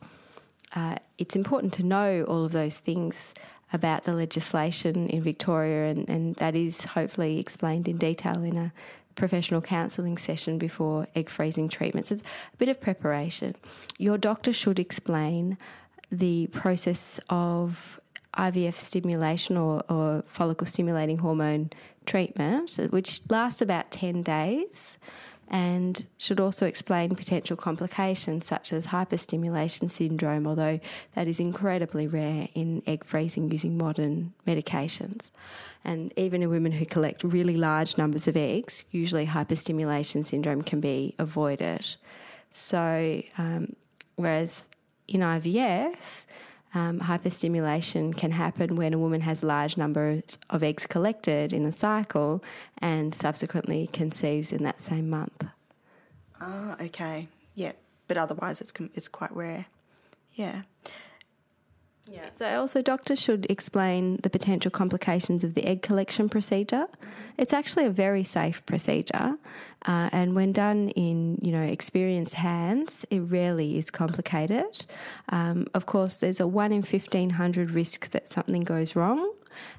Uh, 0.76 0.96
it's 1.20 1.36
important 1.36 1.74
to 1.74 1.84
know 1.84 2.24
all 2.24 2.44
of 2.44 2.52
those 2.52 2.80
things 2.80 3.36
about 3.74 4.06
the 4.06 4.14
legislation 4.14 5.08
in 5.10 5.22
Victoria, 5.22 5.92
and, 5.92 6.10
and 6.10 6.36
that 6.38 6.56
is 6.56 6.86
hopefully 6.86 7.38
explained 7.38 7.88
in 7.88 7.98
detail 7.98 8.44
in 8.44 8.58
a 8.58 8.74
professional 9.16 9.62
counselling 9.62 10.18
session 10.18 10.58
before 10.58 11.08
egg 11.16 11.30
freezing 11.30 11.70
treatments. 11.70 12.12
It's 12.12 12.22
a 12.22 12.58
bit 12.58 12.70
of 12.70 12.80
preparation. 12.80 13.56
Your 13.98 14.18
doctor 14.18 14.54
should 14.54 14.80
explain 14.80 15.58
the 16.12 16.48
process 16.48 17.20
of 17.30 18.00
IVF 18.38 18.76
stimulation 18.76 19.58
or, 19.58 19.84
or 19.90 20.24
follicle 20.28 20.66
stimulating 20.66 21.20
hormone 21.20 21.70
treatment, 22.06 22.78
which 22.90 23.22
lasts 23.30 23.62
about 23.62 23.92
10 23.92 24.24
days 24.24 24.98
and 25.52 26.06
should 26.18 26.40
also 26.40 26.66
explain 26.66 27.14
potential 27.14 27.58
complications 27.58 28.46
such 28.46 28.72
as 28.72 28.88
hyperstimulation 28.88 29.92
syndrome, 29.92 30.48
although 30.48 30.80
that 31.14 31.28
is 31.28 31.42
incredibly 31.42 32.08
rare 32.08 32.48
in 32.56 32.82
egg 32.88 33.04
freezing 33.04 33.52
using 33.52 33.78
modern 33.78 34.34
medications. 34.48 35.30
And 35.84 36.14
even 36.16 36.42
in 36.42 36.50
women 36.50 36.72
who 36.72 36.86
collect 36.86 37.22
really 37.26 37.58
large 37.58 37.98
numbers 37.98 38.30
of 38.30 38.38
eggs, 38.38 38.86
usually 38.92 39.28
hyperstimulation 39.28 40.24
syndrome 40.24 40.62
can 40.62 40.80
be 40.80 41.16
avoided. 41.20 41.96
So, 42.54 43.22
um, 43.38 43.76
whereas 44.16 44.70
in 45.10 45.20
IVF, 45.20 45.96
um, 46.74 47.00
hyperstimulation 47.02 48.16
can 48.16 48.32
happen 48.32 48.76
when 48.76 48.94
a 48.94 48.98
woman 48.98 49.22
has 49.22 49.44
large 49.44 49.78
numbers 49.78 50.40
of 50.50 50.64
eggs 50.64 50.88
collected 50.88 51.52
in 51.54 51.66
a 51.66 51.72
cycle 51.72 52.44
and 52.78 53.14
subsequently 53.14 53.88
conceives 53.92 54.52
in 54.52 54.64
that 54.64 54.82
same 54.82 55.10
month. 55.10 55.46
Ah, 56.40 56.76
okay. 56.82 57.28
Yeah, 57.56 57.74
but 58.08 58.18
otherwise 58.18 58.62
it's 58.62 58.74
it's 58.94 59.08
quite 59.08 59.36
rare. 59.36 59.66
Yeah. 60.34 60.62
Yeah. 62.10 62.30
So 62.34 62.60
also 62.60 62.82
doctors 62.82 63.22
should 63.22 63.46
explain 63.50 64.18
the 64.24 64.30
potential 64.30 64.72
complications 64.72 65.44
of 65.44 65.54
the 65.54 65.66
egg 65.66 65.82
collection 65.82 66.30
procedure. 66.30 66.88
It's 67.38 67.54
actually 67.54 67.86
a 67.86 67.90
very 67.90 68.24
safe 68.24 68.66
procedure, 68.66 69.38
uh, 69.86 70.10
and 70.12 70.36
when 70.36 70.52
done 70.52 70.90
in 70.90 71.38
you 71.42 71.52
know 71.52 71.62
experienced 71.62 72.34
hands, 72.34 73.06
it 73.10 73.20
rarely 73.20 73.78
is 73.78 73.90
complicated. 73.92 74.86
Um, 75.30 75.68
of 75.74 75.86
course, 75.86 76.18
there's 76.18 76.40
a 76.40 76.48
one 76.48 76.72
in 76.72 76.84
fifteen 76.84 77.32
hundred 77.32 77.72
risk 77.72 78.10
that 78.12 78.32
something 78.32 78.64
goes 78.64 78.96
wrong. 78.96 79.34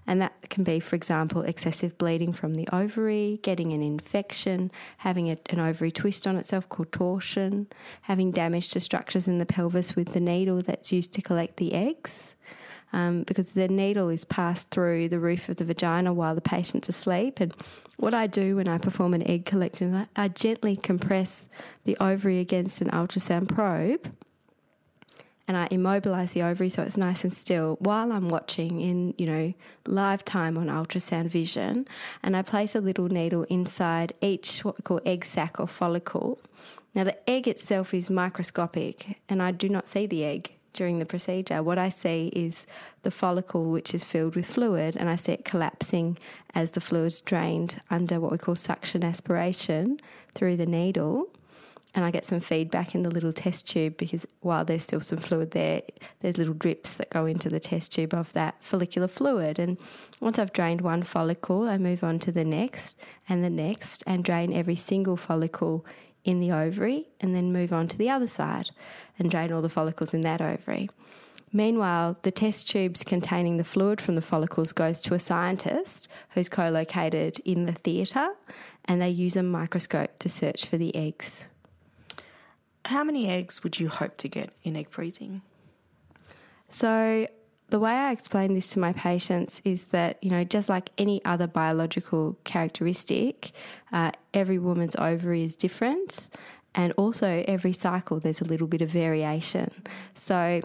And 0.07 0.21
that 0.21 0.51
can 0.51 0.65
be, 0.65 0.81
for 0.81 0.97
example, 0.97 1.43
excessive 1.43 1.97
bleeding 1.99 2.33
from 2.33 2.55
the 2.55 2.69
ovary, 2.73 3.41
getting 3.43 3.73
an 3.73 3.83
infection, 3.83 4.71
having 4.99 5.31
a, 5.31 5.39
an 5.51 5.61
ovary 5.61 5.91
twist 5.91 6.27
on 6.27 6.37
itself 6.37 6.69
called 6.69 6.93
torsion, 6.93 7.69
having 8.03 8.31
damage 8.31 8.71
to 8.71 8.81
structures 8.81 9.29
in 9.29 9.39
the 9.39 9.47
pelvis 9.47 9.97
with 9.97 10.13
the 10.13 10.21
needle 10.21 10.63
that's 10.63 10.93
used 10.93 11.13
to 11.15 11.23
collect 11.23 11.57
the 11.57 11.73
eggs. 11.75 12.35
Um, 12.95 13.23
because 13.23 13.53
the 13.53 13.69
needle 13.69 14.11
is 14.11 14.27
passed 14.27 14.69
through 14.69 15.09
the 15.09 15.19
roof 15.19 15.49
of 15.49 15.57
the 15.57 15.65
vagina 15.65 16.13
while 16.13 16.35
the 16.35 16.43
patient's 16.43 16.91
asleep. 16.91 17.41
And 17.41 17.55
what 17.97 18.13
I 18.13 18.27
do 18.27 18.57
when 18.57 18.69
I 18.69 18.77
perform 18.77 19.15
an 19.15 19.27
egg 19.27 19.47
collection, 19.47 19.95
I, 19.95 20.09
I 20.15 20.29
gently 20.29 20.77
compress 20.77 21.47
the 21.85 21.97
ovary 22.01 22.39
against 22.39 22.83
an 22.83 22.89
ultrasound 22.89 23.49
probe 23.49 24.13
and 25.49 25.57
I 25.57 25.69
immobilize 25.71 26.33
the 26.33 26.43
ovary 26.43 26.69
so 26.69 26.83
it's 26.83 26.97
nice 26.97 27.25
and 27.25 27.35
still 27.35 27.77
while 27.81 28.13
I'm 28.13 28.29
watching 28.29 28.81
in, 28.81 29.15
you 29.19 29.27
know, 29.27 29.55
live 29.87 30.25
time 30.25 30.57
on 30.57 30.67
ultrasound 30.67 31.27
vision. 31.27 31.87
And 32.23 32.37
I 32.37 32.43
place 32.43 32.75
a 32.75 32.81
little 32.81 33.09
needle 33.09 33.45
inside 33.45 34.13
each 34.21 34.65
what 34.65 34.79
we 34.79 34.83
call 34.83 35.01
egg 35.05 35.25
sac 35.25 35.59
or 35.59 35.67
follicle. 35.67 36.39
Now, 36.95 37.05
the 37.05 37.29
egg 37.29 37.49
itself 37.49 37.95
is 37.95 38.11
microscopic, 38.11 39.19
and 39.29 39.43
I 39.43 39.51
do 39.51 39.69
not 39.69 39.89
see 39.89 40.07
the 40.07 40.25
egg 40.25 40.53
during 40.75 40.99
the 40.99 41.07
procedure. 41.07 41.63
What 41.63 41.79
I 41.79 41.89
see 41.89 42.29
is 42.35 42.67
the 43.03 43.11
follicle, 43.11 43.65
which 43.65 43.95
is 43.95 44.05
filled 44.05 44.37
with 44.37 44.47
fluid, 44.47 44.97
and 44.97 45.09
I 45.09 45.17
see 45.17 45.33
it 45.33 45.45
collapsing 45.45 46.19
as 46.55 46.73
the 46.73 46.81
fluid's 46.81 47.21
drained 47.21 47.81
under 47.91 48.21
what 48.21 48.33
we 48.33 48.39
call 48.39 48.57
suction 48.57 49.05
aspiration 49.05 50.01
through 50.35 50.57
the 50.57 50.67
needle 50.67 51.29
and 51.95 52.05
I 52.05 52.11
get 52.11 52.25
some 52.25 52.41
feedback 52.41 52.95
in 52.95 53.03
the 53.03 53.11
little 53.11 53.33
test 53.33 53.69
tube 53.69 53.97
because 53.99 54.27
while 54.41 54.65
there's 54.65 54.83
still 54.83 55.01
some 55.01 55.19
fluid 55.19 55.51
there, 55.51 55.83
there's 56.21 56.39
little 56.39 56.55
drips 56.55 56.95
that 56.95 57.11
go 57.11 57.27
into 57.27 57.51
the 57.51 57.61
test 57.61 57.93
tube 57.93 58.15
of 58.15 58.33
that 58.33 58.55
follicular 58.61 59.09
fluid. 59.09 59.59
And 59.59 59.77
once 60.21 60.39
I've 60.39 60.53
drained 60.55 60.81
one 60.81 61.03
follicle, 61.03 61.69
I 61.69 61.77
move 61.77 62.03
on 62.03 62.19
to 62.21 62.33
the 62.33 62.45
next 62.45 62.97
and 63.29 63.45
the 63.45 63.51
next 63.51 64.03
and 64.07 64.25
drain 64.25 64.53
every 64.53 64.77
single 64.77 65.17
follicle 65.17 65.85
in 66.25 66.41
the 66.41 66.53
ovary 66.53 67.09
and 67.21 67.35
then 67.35 67.53
move 67.53 67.73
on 67.73 67.89
to 67.89 67.99
the 67.99 68.09
other 68.09 68.27
side 68.27 68.71
and 69.19 69.31
drain 69.31 69.53
all 69.53 69.63
the 69.63 69.69
follicles 69.69 70.15
in 70.15 70.23
that 70.23 70.41
ovary. 70.41 70.89
Meanwhile, 71.53 72.17
the 72.23 72.31
test 72.31 72.71
tubes 72.71 73.05
containing 73.05 73.59
the 73.59 73.65
fluid 73.65 74.01
from 74.01 74.15
the 74.15 74.23
follicles 74.23 74.73
goes 74.73 75.03
to 75.03 75.15
a 75.15 75.19
scientist 75.19 76.09
who's 76.31 76.49
co-located 76.49 77.41
in 77.41 77.67
the 77.67 77.73
theatre 77.73 78.31
and 78.87 79.03
they 79.03 79.11
use 79.11 79.37
a 79.37 79.43
microscope 79.43 80.19
to 80.21 80.31
search 80.31 80.65
for 80.65 80.79
the 80.79 80.97
eggs. 80.97 81.49
How 82.87 83.05
many 83.05 83.29
eggs 83.29 83.63
would 83.63 83.79
you 83.79 83.89
hope 83.89 84.17
to 84.19 84.29
get 84.29 84.53
in 84.65 84.77
egg 84.77 84.91
freezing? 84.91 85.43
So, 86.69 87.29
the 87.69 87.79
way 87.79 87.93
I 87.93 88.13
explain 88.13 88.53
this 88.53 88.69
to 88.71 88.79
my 88.79 88.93
patients 88.93 89.63
is 89.65 89.85
that, 89.87 90.23
you 90.23 90.31
know, 90.31 90.45
just 90.45 90.69
like 90.69 90.91
any 90.99 91.25
other 91.25 91.47
biological 91.47 92.37
characteristic, 92.45 93.53
uh, 93.93 94.11
every 94.35 94.59
woman's 94.59 94.95
ovary 94.97 95.43
is 95.43 95.57
different. 95.57 96.29
And 96.75 96.93
also, 96.97 97.45
every 97.47 97.73
cycle, 97.73 98.21
there's 98.21 98.41
a 98.41 98.45
little 98.45 98.67
bit 98.67 98.83
of 98.83 98.91
variation. 98.91 99.71
So, 100.15 100.63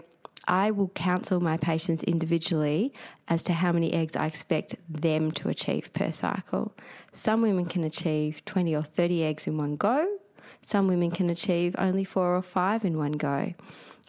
I 0.48 0.70
will 0.70 0.88
counsel 0.88 1.40
my 1.40 1.58
patients 1.58 2.02
individually 2.02 2.92
as 3.28 3.42
to 3.44 3.52
how 3.52 3.70
many 3.70 3.92
eggs 3.92 4.16
I 4.16 4.26
expect 4.26 4.74
them 4.88 5.30
to 5.32 5.50
achieve 5.50 5.92
per 5.92 6.10
cycle. 6.10 6.74
Some 7.12 7.42
women 7.42 7.66
can 7.66 7.84
achieve 7.84 8.42
20 8.46 8.74
or 8.74 8.82
30 8.82 9.24
eggs 9.24 9.46
in 9.46 9.58
one 9.58 9.76
go, 9.76 10.17
some 10.62 10.88
women 10.88 11.10
can 11.10 11.30
achieve 11.30 11.74
only 11.78 12.04
four 12.04 12.36
or 12.36 12.42
five 12.42 12.84
in 12.84 12.98
one 12.98 13.12
go. 13.12 13.54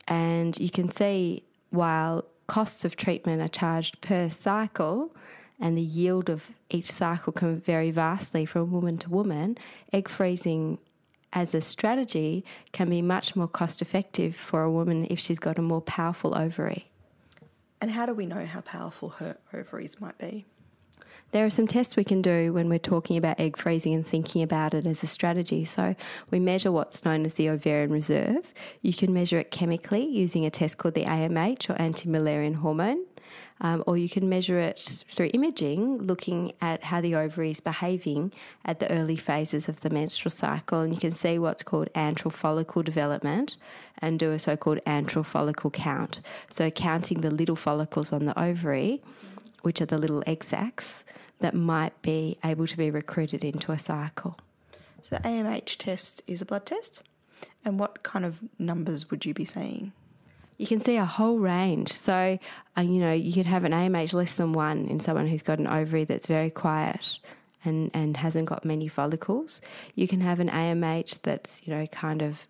And 0.07 0.57
you 0.59 0.69
can 0.69 0.91
see 0.91 1.43
while 1.69 2.25
costs 2.47 2.83
of 2.83 2.95
treatment 2.95 3.41
are 3.41 3.47
charged 3.47 4.01
per 4.01 4.29
cycle, 4.29 5.15
and 5.59 5.77
the 5.77 5.81
yield 5.81 6.29
of 6.29 6.47
each 6.69 6.91
cycle 6.91 7.33
can 7.33 7.59
vary 7.59 7.91
vastly 7.91 8.45
from 8.45 8.71
woman 8.71 8.97
to 8.99 9.09
woman, 9.09 9.57
egg 9.93 10.07
freezing 10.09 10.79
as 11.33 11.53
a 11.53 11.61
strategy 11.61 12.43
can 12.71 12.89
be 12.89 13.01
much 13.01 13.35
more 13.35 13.47
cost 13.47 13.81
effective 13.81 14.35
for 14.35 14.63
a 14.63 14.71
woman 14.71 15.05
if 15.09 15.19
she's 15.19 15.39
got 15.39 15.57
a 15.57 15.61
more 15.61 15.81
powerful 15.81 16.35
ovary. 16.35 16.89
And 17.81 17.91
how 17.91 18.05
do 18.05 18.13
we 18.13 18.25
know 18.25 18.45
how 18.45 18.61
powerful 18.61 19.09
her 19.09 19.37
ovaries 19.53 20.01
might 20.01 20.17
be? 20.17 20.45
There 21.31 21.45
are 21.45 21.51
some 21.51 21.67
tests 21.67 21.95
we 21.95 22.03
can 22.03 22.23
do 22.23 22.53
when 22.53 22.69
we're 22.69 22.79
talking 22.79 23.15
about 23.15 23.39
egg 23.39 23.55
freezing 23.55 23.93
and 23.93 24.05
thinking 24.05 24.41
about 24.41 24.73
it 24.73 24.87
as 24.87 25.03
a 25.03 25.07
strategy. 25.07 25.63
So, 25.63 25.95
we 26.31 26.39
measure 26.39 26.71
what's 26.71 27.05
known 27.05 27.23
as 27.23 27.35
the 27.35 27.49
ovarian 27.49 27.91
reserve. 27.91 28.51
You 28.81 28.93
can 28.93 29.13
measure 29.13 29.37
it 29.37 29.51
chemically 29.51 30.03
using 30.03 30.43
a 30.43 30.49
test 30.49 30.79
called 30.79 30.95
the 30.95 31.03
AMH 31.03 31.69
or 31.69 31.79
anti 31.79 32.09
Mullerian 32.09 32.55
hormone. 32.55 33.05
um, 33.61 33.83
or 33.85 33.95
you 33.95 34.09
can 34.09 34.27
measure 34.27 34.57
it 34.57 35.03
through 35.07 35.29
imaging, 35.33 35.99
looking 35.99 36.53
at 36.61 36.83
how 36.83 36.99
the 36.99 37.13
ovary 37.13 37.51
is 37.51 37.59
behaving 37.59 38.31
at 38.65 38.79
the 38.79 38.89
early 38.91 39.17
phases 39.17 39.69
of 39.69 39.81
the 39.81 39.89
menstrual 39.91 40.31
cycle. 40.31 40.79
And 40.79 40.93
you 40.93 40.99
can 40.99 41.11
see 41.11 41.37
what's 41.37 41.61
called 41.61 41.89
antral 41.93 42.31
follicle 42.31 42.81
development 42.81 43.57
and 43.99 44.17
do 44.17 44.31
a 44.31 44.39
so 44.39 44.55
called 44.57 44.79
antral 44.87 45.25
follicle 45.25 45.69
count. 45.69 46.21
So, 46.49 46.71
counting 46.71 47.21
the 47.21 47.29
little 47.29 47.55
follicles 47.55 48.11
on 48.11 48.25
the 48.25 48.39
ovary, 48.41 49.03
which 49.61 49.79
are 49.79 49.85
the 49.85 49.97
little 49.99 50.23
egg 50.25 50.43
sacs 50.43 51.03
that 51.39 51.53
might 51.53 51.99
be 52.01 52.37
able 52.43 52.67
to 52.67 52.77
be 52.77 52.91
recruited 52.91 53.43
into 53.43 53.71
a 53.71 53.79
cycle. 53.79 54.37
So 55.01 55.15
the 55.15 55.21
AMH 55.21 55.77
test 55.77 56.21
is 56.27 56.41
a 56.41 56.45
blood 56.45 56.65
test. 56.65 57.03
And 57.63 57.79
what 57.79 58.03
kind 58.03 58.25
of 58.25 58.39
numbers 58.57 59.09
would 59.09 59.25
you 59.25 59.33
be 59.33 59.45
seeing? 59.45 59.93
You 60.57 60.67
can 60.67 60.81
see 60.81 60.97
a 60.97 61.05
whole 61.05 61.37
range. 61.37 61.93
So, 61.93 62.37
uh, 62.77 62.81
you 62.81 62.99
know, 62.99 63.13
you 63.13 63.31
could 63.31 63.45
have 63.45 63.63
an 63.63 63.71
AMH 63.71 64.13
less 64.13 64.33
than 64.33 64.51
one 64.51 64.87
in 64.87 64.99
someone 64.99 65.27
who's 65.27 65.41
got 65.41 65.59
an 65.59 65.67
ovary 65.67 66.03
that's 66.03 66.27
very 66.27 66.49
quiet 66.49 67.17
and, 67.63 67.89
and 67.93 68.17
hasn't 68.17 68.45
got 68.45 68.65
many 68.65 68.87
follicles. 68.87 69.61
You 69.95 70.07
can 70.07 70.21
have 70.21 70.39
an 70.39 70.49
AMH 70.49 71.21
that's, 71.21 71.61
you 71.65 71.73
know, 71.73 71.87
kind 71.87 72.21
of 72.21 72.45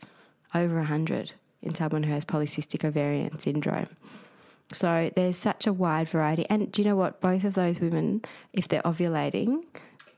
over 0.55 0.75
100 0.75 1.34
in 1.62 1.75
someone 1.75 2.03
who 2.03 2.13
has 2.13 2.25
polycystic 2.25 2.84
ovarian 2.84 3.38
syndrome. 3.38 3.89
So 4.74 5.12
there's 5.16 5.38
such 5.38 5.66
a 5.66 5.74
wide 5.74 6.10
variety. 6.10 6.46
And 6.50 6.72
do 6.72 6.82
you 6.82 6.88
know 6.88 6.96
what? 6.96 7.22
Both 7.22 7.44
of 7.44 7.56
those 7.56 7.80
women, 7.80 8.22
if 8.54 8.68
they're 8.68 8.84
ovulating, 8.84 9.64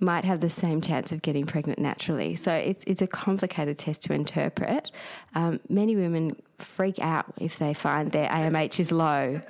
might 0.01 0.25
have 0.25 0.41
the 0.41 0.50
same 0.50 0.81
chance 0.81 1.12
of 1.12 1.22
getting 1.22 1.46
pregnant 1.46 1.77
naturally. 1.77 2.36
So 2.36 2.51
it's, 2.51 2.84
it's 2.88 3.03
a 3.03 3.08
complicated 3.08 3.77
test 3.77 4.01
to 4.03 4.13
interpret. 4.13 4.91
Um, 5.36 5.60
many 5.70 5.96
women 5.96 6.36
freak 6.58 7.00
out 7.00 7.25
if 7.39 7.60
they 7.60 7.74
find 7.74 8.12
their 8.12 8.27
AMH 8.29 8.79
is 8.79 8.91
low 8.91 9.41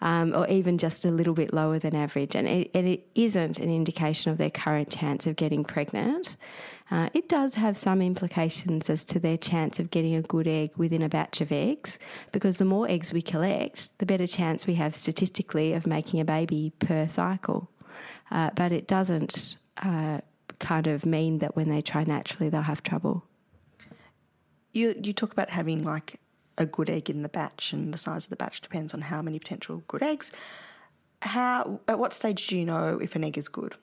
um, 0.00 0.34
or 0.34 0.48
even 0.48 0.78
just 0.78 1.04
a 1.04 1.10
little 1.10 1.34
bit 1.34 1.52
lower 1.52 1.78
than 1.78 1.94
average. 1.94 2.34
And 2.34 2.48
it, 2.48 2.70
and 2.74 2.88
it 2.88 3.06
isn't 3.14 3.58
an 3.58 3.70
indication 3.70 4.32
of 4.32 4.38
their 4.38 4.50
current 4.50 4.90
chance 4.90 5.26
of 5.26 5.36
getting 5.36 5.62
pregnant. 5.62 6.36
Uh, 6.90 7.10
it 7.12 7.28
does 7.28 7.54
have 7.54 7.76
some 7.76 8.00
implications 8.00 8.88
as 8.88 9.04
to 9.04 9.20
their 9.20 9.36
chance 9.36 9.78
of 9.78 9.90
getting 9.90 10.14
a 10.14 10.22
good 10.22 10.48
egg 10.48 10.70
within 10.76 11.02
a 11.02 11.08
batch 11.08 11.40
of 11.40 11.52
eggs 11.52 11.98
because 12.32 12.56
the 12.56 12.64
more 12.64 12.88
eggs 12.88 13.12
we 13.12 13.20
collect, 13.20 13.96
the 13.98 14.06
better 14.06 14.26
chance 14.26 14.66
we 14.66 14.74
have 14.74 14.94
statistically 14.94 15.74
of 15.74 15.86
making 15.86 16.18
a 16.18 16.24
baby 16.24 16.72
per 16.78 17.06
cycle. 17.06 17.70
Uh, 18.30 18.50
but 18.54 18.72
it 18.72 18.86
doesn't 18.86 19.58
uh, 19.82 20.20
kind 20.58 20.86
of 20.86 21.04
mean 21.04 21.38
that 21.38 21.56
when 21.56 21.68
they 21.68 21.82
try 21.82 22.04
naturally, 22.04 22.48
they'll 22.48 22.62
have 22.62 22.82
trouble. 22.82 23.24
You 24.72 24.94
you 25.02 25.12
talk 25.12 25.32
about 25.32 25.50
having 25.50 25.82
like 25.82 26.20
a 26.56 26.66
good 26.66 26.90
egg 26.90 27.08
in 27.10 27.22
the 27.22 27.28
batch, 27.28 27.72
and 27.72 27.92
the 27.92 27.98
size 27.98 28.24
of 28.24 28.30
the 28.30 28.36
batch 28.36 28.60
depends 28.60 28.94
on 28.94 29.02
how 29.02 29.22
many 29.22 29.38
potential 29.38 29.82
good 29.88 30.02
eggs. 30.02 30.32
How 31.22 31.80
at 31.88 31.98
what 31.98 32.12
stage 32.12 32.46
do 32.46 32.56
you 32.56 32.64
know 32.64 32.98
if 33.02 33.16
an 33.16 33.24
egg 33.24 33.38
is 33.38 33.48
good? 33.48 33.76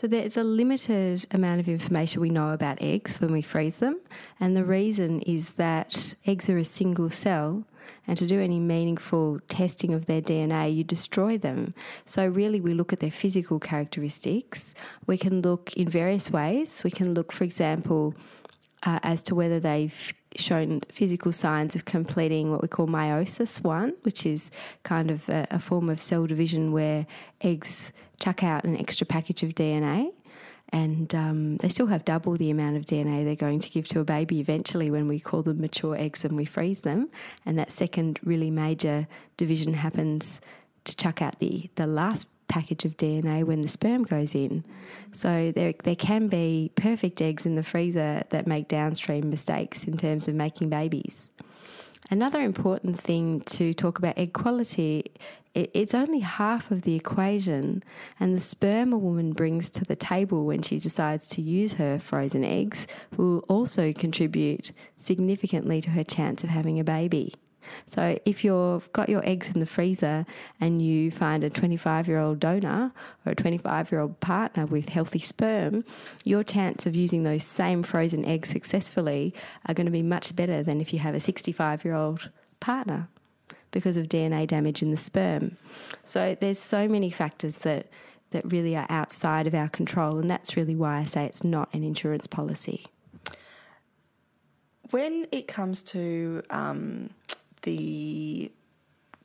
So 0.00 0.06
there's 0.06 0.38
a 0.38 0.44
limited 0.44 1.26
amount 1.30 1.60
of 1.60 1.68
information 1.68 2.22
we 2.22 2.30
know 2.30 2.54
about 2.54 2.80
eggs 2.80 3.20
when 3.20 3.34
we 3.34 3.42
freeze 3.42 3.80
them, 3.80 4.00
and 4.40 4.56
the 4.56 4.64
reason 4.64 5.20
is 5.20 5.50
that 5.64 6.14
eggs 6.26 6.48
are 6.48 6.56
a 6.56 6.64
single 6.64 7.10
cell, 7.10 7.64
and 8.06 8.16
to 8.16 8.26
do 8.26 8.40
any 8.40 8.58
meaningful 8.58 9.40
testing 9.48 9.92
of 9.92 10.06
their 10.06 10.22
DNA, 10.22 10.74
you 10.74 10.84
destroy 10.84 11.36
them. 11.36 11.74
So 12.06 12.26
really, 12.26 12.62
we 12.62 12.72
look 12.72 12.94
at 12.94 13.00
their 13.00 13.10
physical 13.10 13.58
characteristics. 13.58 14.74
We 15.06 15.18
can 15.18 15.42
look 15.42 15.76
in 15.76 15.86
various 15.86 16.30
ways. 16.30 16.82
We 16.82 16.90
can 16.90 17.12
look, 17.12 17.30
for 17.30 17.44
example, 17.44 18.14
uh, 18.84 19.00
as 19.02 19.22
to 19.24 19.34
whether 19.34 19.60
they've 19.60 20.14
shown 20.34 20.80
physical 20.88 21.32
signs 21.32 21.76
of 21.76 21.84
completing 21.84 22.50
what 22.50 22.62
we 22.62 22.68
call 22.68 22.86
meiosis 22.86 23.62
one, 23.62 23.92
which 24.02 24.24
is 24.24 24.50
kind 24.82 25.10
of 25.10 25.28
a, 25.28 25.46
a 25.50 25.58
form 25.58 25.90
of 25.90 26.00
cell 26.00 26.26
division 26.26 26.72
where 26.72 27.06
eggs 27.42 27.92
chuck 28.20 28.44
out 28.44 28.64
an 28.64 28.76
extra 28.76 29.06
package 29.06 29.42
of 29.42 29.50
DNA 29.50 30.12
and 30.72 31.14
um, 31.14 31.56
they 31.56 31.68
still 31.68 31.88
have 31.88 32.04
double 32.04 32.36
the 32.36 32.50
amount 32.50 32.76
of 32.76 32.84
DNA 32.84 33.24
they're 33.24 33.34
going 33.34 33.58
to 33.60 33.70
give 33.70 33.88
to 33.88 34.00
a 34.00 34.04
baby 34.04 34.38
eventually 34.38 34.90
when 34.90 35.08
we 35.08 35.18
call 35.18 35.42
them 35.42 35.60
mature 35.60 35.96
eggs 35.96 36.24
and 36.24 36.36
we 36.36 36.44
freeze 36.44 36.82
them. 36.82 37.08
And 37.44 37.58
that 37.58 37.72
second 37.72 38.20
really 38.22 38.50
major 38.50 39.08
division 39.36 39.74
happens 39.74 40.40
to 40.84 40.96
chuck 40.96 41.20
out 41.20 41.40
the, 41.40 41.68
the 41.74 41.86
last 41.86 42.28
package 42.46 42.84
of 42.84 42.96
DNA 42.96 43.44
when 43.44 43.62
the 43.62 43.68
sperm 43.68 44.04
goes 44.04 44.34
in. 44.34 44.64
So 45.12 45.52
there, 45.54 45.74
there 45.84 45.96
can 45.96 46.28
be 46.28 46.70
perfect 46.76 47.20
eggs 47.20 47.46
in 47.46 47.56
the 47.56 47.62
freezer 47.62 48.22
that 48.30 48.46
make 48.46 48.68
downstream 48.68 49.28
mistakes 49.28 49.84
in 49.84 49.96
terms 49.96 50.28
of 50.28 50.34
making 50.34 50.68
babies. 50.68 51.30
Another 52.12 52.40
important 52.40 52.98
thing 52.98 53.40
to 53.42 53.72
talk 53.72 53.98
about 53.98 54.18
egg 54.18 54.32
quality, 54.32 55.12
it, 55.54 55.70
it's 55.74 55.94
only 55.94 56.20
half 56.20 56.70
of 56.70 56.82
the 56.82 56.94
equation, 56.94 57.82
and 58.18 58.34
the 58.34 58.40
sperm 58.40 58.92
a 58.92 58.98
woman 58.98 59.32
brings 59.32 59.70
to 59.72 59.84
the 59.84 59.96
table 59.96 60.44
when 60.44 60.62
she 60.62 60.78
decides 60.78 61.28
to 61.30 61.42
use 61.42 61.74
her 61.74 61.98
frozen 61.98 62.44
eggs 62.44 62.86
will 63.16 63.40
also 63.48 63.92
contribute 63.92 64.72
significantly 64.96 65.80
to 65.80 65.90
her 65.90 66.04
chance 66.04 66.44
of 66.44 66.50
having 66.50 66.78
a 66.78 66.84
baby. 66.84 67.34
So 67.86 68.18
if 68.24 68.42
you've 68.42 68.90
got 68.92 69.08
your 69.08 69.26
eggs 69.28 69.52
in 69.52 69.60
the 69.60 69.66
freezer 69.66 70.24
and 70.60 70.80
you 70.80 71.10
find 71.10 71.44
a 71.44 71.50
25 71.50 72.08
year 72.08 72.18
old 72.18 72.40
donor 72.40 72.92
or 73.26 73.32
a 73.32 73.34
25 73.34 73.92
year 73.92 74.00
old 74.00 74.18
partner 74.20 74.66
with 74.66 74.88
healthy 74.88 75.18
sperm, 75.18 75.84
your 76.24 76.42
chance 76.42 76.86
of 76.86 76.96
using 76.96 77.22
those 77.22 77.44
same 77.44 77.82
frozen 77.82 78.24
eggs 78.24 78.48
successfully 78.48 79.34
are 79.66 79.74
going 79.74 79.86
to 79.86 79.92
be 79.92 80.02
much 80.02 80.34
better 80.34 80.62
than 80.62 80.80
if 80.80 80.92
you 80.92 80.98
have 81.00 81.14
a 81.14 81.20
65 81.20 81.84
year 81.84 81.94
old 81.94 82.30
partner 82.60 83.08
because 83.70 83.96
of 83.96 84.06
DNA 84.06 84.46
damage 84.46 84.82
in 84.82 84.90
the 84.90 84.96
sperm. 84.96 85.56
So 86.04 86.36
there's 86.40 86.58
so 86.58 86.88
many 86.88 87.10
factors 87.10 87.56
that 87.56 87.86
that 88.30 88.50
really 88.52 88.76
are 88.76 88.86
outside 88.88 89.48
of 89.48 89.54
our 89.56 89.68
control 89.68 90.18
and 90.18 90.30
that's 90.30 90.56
really 90.56 90.76
why 90.76 90.98
I 90.98 91.04
say 91.04 91.24
it's 91.24 91.42
not 91.42 91.68
an 91.74 91.82
insurance 91.82 92.28
policy. 92.28 92.86
When 94.90 95.26
it 95.32 95.48
comes 95.48 95.82
to 95.84 96.40
um, 96.50 97.10
the 97.62 98.52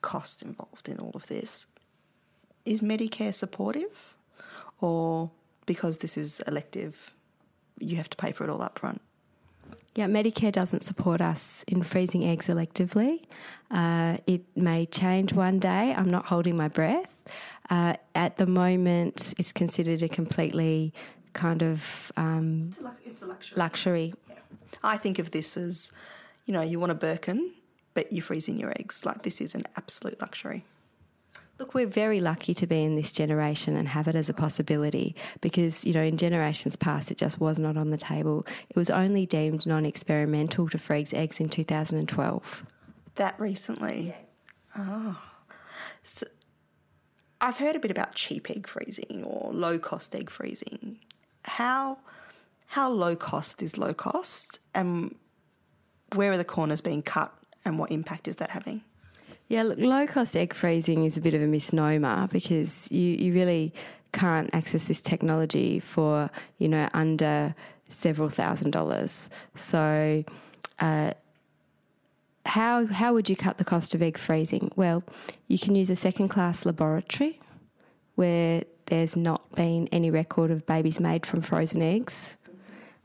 cost 0.06 0.44
involved 0.44 0.88
in 0.88 1.00
all 1.00 1.12
of 1.16 1.26
this. 1.28 1.66
Is 2.64 2.82
Medicare 2.82 3.34
supportive, 3.34 4.16
or 4.80 5.32
because 5.66 5.98
this 5.98 6.16
is 6.16 6.42
elective, 6.42 7.16
you 7.80 7.98
have 7.98 8.10
to 8.12 8.18
pay 8.18 8.32
for 8.32 8.44
it 8.44 8.50
all 8.52 8.62
up 8.62 8.78
front? 8.78 9.02
Yeah, 9.96 10.08
Medicare 10.08 10.52
doesn't 10.52 10.84
support 10.84 11.22
us 11.22 11.64
in 11.70 11.82
freezing 11.82 12.26
eggs 12.26 12.48
electively. 12.48 13.24
Uh, 13.72 14.18
it 14.28 14.42
may 14.56 14.86
change 14.86 15.32
one 15.32 15.58
day. 15.58 15.94
I'm 15.96 16.10
not 16.10 16.26
holding 16.26 16.58
my 16.58 16.68
breath. 16.68 17.24
Uh, 17.70 17.94
at 18.14 18.36
the 18.36 18.46
moment, 18.46 19.34
it's 19.38 19.54
considered 19.54 20.04
a 20.04 20.10
completely 20.10 20.94
kind 21.32 21.64
of 21.64 22.12
um, 22.18 22.72
it's, 22.72 22.80
a, 22.80 22.96
it's 23.06 23.22
a 23.22 23.26
luxury. 23.26 23.58
luxury. 23.58 24.14
Yeah. 24.30 24.36
I 24.84 24.98
think 24.98 25.18
of 25.18 25.32
this 25.32 25.56
as, 25.56 25.94
you 26.46 26.54
know, 26.54 26.62
you 26.62 26.78
want 26.78 26.92
a 26.92 26.96
Birkin, 26.96 27.54
but 27.94 28.12
you're 28.12 28.24
freezing 28.24 28.58
your 28.58 28.72
eggs. 28.72 29.06
Like 29.06 29.24
this 29.24 29.40
is 29.40 29.56
an 29.56 29.64
absolute 29.78 30.20
luxury. 30.22 30.66
Look, 31.58 31.74
we're 31.74 31.88
very 31.88 32.20
lucky 32.20 32.54
to 32.54 32.68
be 32.68 32.84
in 32.84 32.96
this 32.96 33.14
generation 33.14 33.78
and 33.78 33.88
have 33.88 34.10
it 34.10 34.16
as 34.16 34.30
a 34.30 34.34
possibility 34.34 35.16
because, 35.40 35.86
you 35.86 35.94
know, 35.94 36.02
in 36.02 36.18
generations 36.18 36.76
past, 36.76 37.12
it 37.12 37.18
just 37.18 37.40
was 37.40 37.58
not 37.58 37.78
on 37.78 37.92
the 37.92 37.98
table. 37.98 38.46
It 38.70 38.76
was 38.76 38.90
only 38.90 39.26
deemed 39.26 39.66
non 39.66 39.86
experimental 39.86 40.68
to 40.70 40.78
freeze 40.78 41.14
eggs 41.14 41.40
in 41.40 41.48
2012. 41.48 42.66
That 43.16 43.40
recently? 43.40 44.16
Oh. 44.78 45.18
So 46.04 46.28
I've 47.40 47.58
heard 47.58 47.78
a 47.78 47.80
bit 47.80 47.92
about 47.92 48.16
cheap 48.16 48.50
egg 48.52 48.68
freezing 48.68 49.24
or 49.24 49.54
low 49.54 49.80
cost 49.80 50.14
egg 50.14 50.30
freezing. 50.30 51.00
How, 51.44 52.00
how 52.68 52.90
low 52.90 53.16
cost 53.16 53.64
is 53.64 53.78
low 53.78 53.94
cost 53.94 54.60
and 54.74 55.16
where 56.14 56.32
are 56.32 56.38
the 56.38 56.44
corners 56.44 56.82
being 56.82 57.02
cut 57.02 57.34
and 57.64 57.80
what 57.80 57.92
impact 57.92 58.28
is 58.28 58.38
that 58.38 58.52
having? 58.52 58.84
Yeah, 59.48 59.64
look, 59.64 59.78
low 59.80 60.08
cost 60.08 60.36
egg 60.36 60.54
freezing 60.54 61.06
is 61.06 61.18
a 61.18 61.22
bit 61.22 61.34
of 61.34 61.42
a 61.42 61.48
misnomer 61.48 62.28
because 62.32 62.92
you, 62.92 63.16
you 63.18 63.34
really 63.34 63.74
can't 64.12 64.50
access 64.54 64.86
this 64.86 65.02
technology 65.02 65.80
for, 65.80 66.32
you 66.58 66.68
know, 66.68 66.90
under 66.94 67.54
several 67.90 68.30
thousand 68.30 68.72
dollars. 68.72 69.30
So, 69.56 70.24
uh, 70.80 71.12
how, 72.46 72.86
how 72.86 73.14
would 73.14 73.30
you 73.30 73.36
cut 73.36 73.58
the 73.58 73.66
cost 73.66 73.96
of 73.96 74.02
egg 74.02 74.18
freezing? 74.18 74.72
Well, 74.76 75.04
you 75.48 75.58
can 75.58 75.76
use 75.76 75.90
a 75.90 75.96
second 75.96 76.30
class 76.30 76.66
laboratory 76.66 77.40
where 78.16 78.64
there's 78.86 79.16
not 79.16 79.52
been 79.54 79.88
any 79.92 80.12
record 80.12 80.52
of 80.52 80.66
babies 80.66 81.00
made 81.00 81.26
from 81.26 81.42
frozen 81.42 81.82
eggs. 81.82 82.38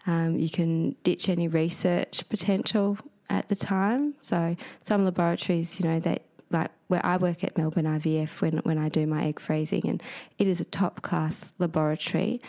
Um, 0.07 0.39
you 0.39 0.51
can 0.51 0.95
ditch 1.03 1.29
any 1.29 1.49
research 1.49 2.29
potential 2.29 2.99
at 3.29 3.49
the 3.49 3.57
time. 3.57 4.15
So 4.21 4.57
some 4.83 5.05
laboratories, 5.05 5.81
you 5.81 5.89
know, 5.89 6.01
that 6.01 6.23
like 6.51 6.71
where 6.89 7.05
I 7.05 7.17
work 7.17 7.45
at 7.45 7.57
Melbourne 7.57 7.85
IVF 7.85 8.41
when 8.41 8.59
when 8.59 8.79
I 8.79 8.89
do 8.89 9.07
my 9.07 9.25
egg 9.25 9.41
freezing, 9.41 9.87
and 9.87 10.03
it 10.39 10.47
is 10.47 10.61
a 10.61 10.65
top 10.65 11.03
class 11.03 11.55
laboratory. 11.59 12.41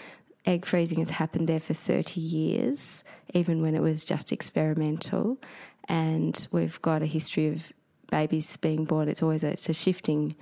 Egg 0.46 0.66
freezing 0.66 0.98
has 1.00 1.12
happened 1.12 1.48
there 1.48 1.60
for 1.60 1.76
30 1.76 2.20
years, 2.20 3.04
even 3.36 3.62
when 3.62 3.76
it 3.76 3.82
was 3.82 4.04
just 4.04 4.32
experimental. 4.32 5.38
And 5.88 6.48
we've 6.52 6.82
got 6.82 7.04
a 7.04 7.06
history 7.06 7.48
of 7.48 7.72
babies 8.10 8.58
being 8.58 8.86
born. 8.86 9.08
It's 9.08 9.22
always 9.22 9.44
a, 9.44 9.50
it's 9.50 9.70
a 9.70 9.74
shifting 9.74 10.36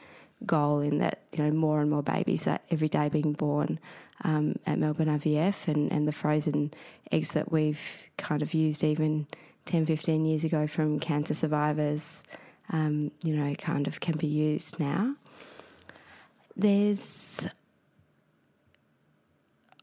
goal 0.45 0.79
in 0.79 0.99
that 0.99 1.19
you 1.33 1.43
know 1.43 1.51
more 1.51 1.81
and 1.81 1.89
more 1.89 2.01
babies 2.01 2.47
are 2.47 2.59
every 2.71 2.87
day 2.87 3.09
being 3.09 3.33
born 3.33 3.77
um, 4.23 4.55
at 4.65 4.79
Melbourne 4.79 5.07
IVF 5.19 5.67
and, 5.67 5.91
and 5.91 6.07
the 6.07 6.11
frozen 6.11 6.73
eggs 7.11 7.31
that 7.31 7.51
we've 7.51 8.09
kind 8.17 8.41
of 8.41 8.53
used 8.53 8.83
even 8.83 9.27
10, 9.65 9.85
15 9.85 10.25
years 10.25 10.43
ago 10.43 10.67
from 10.67 10.99
cancer 10.99 11.33
survivors, 11.33 12.23
um, 12.69 13.11
you 13.23 13.35
know, 13.35 13.53
kind 13.55 13.87
of 13.87 13.99
can 13.99 14.17
be 14.17 14.27
used 14.27 14.79
now. 14.79 15.15
There's 16.55 17.47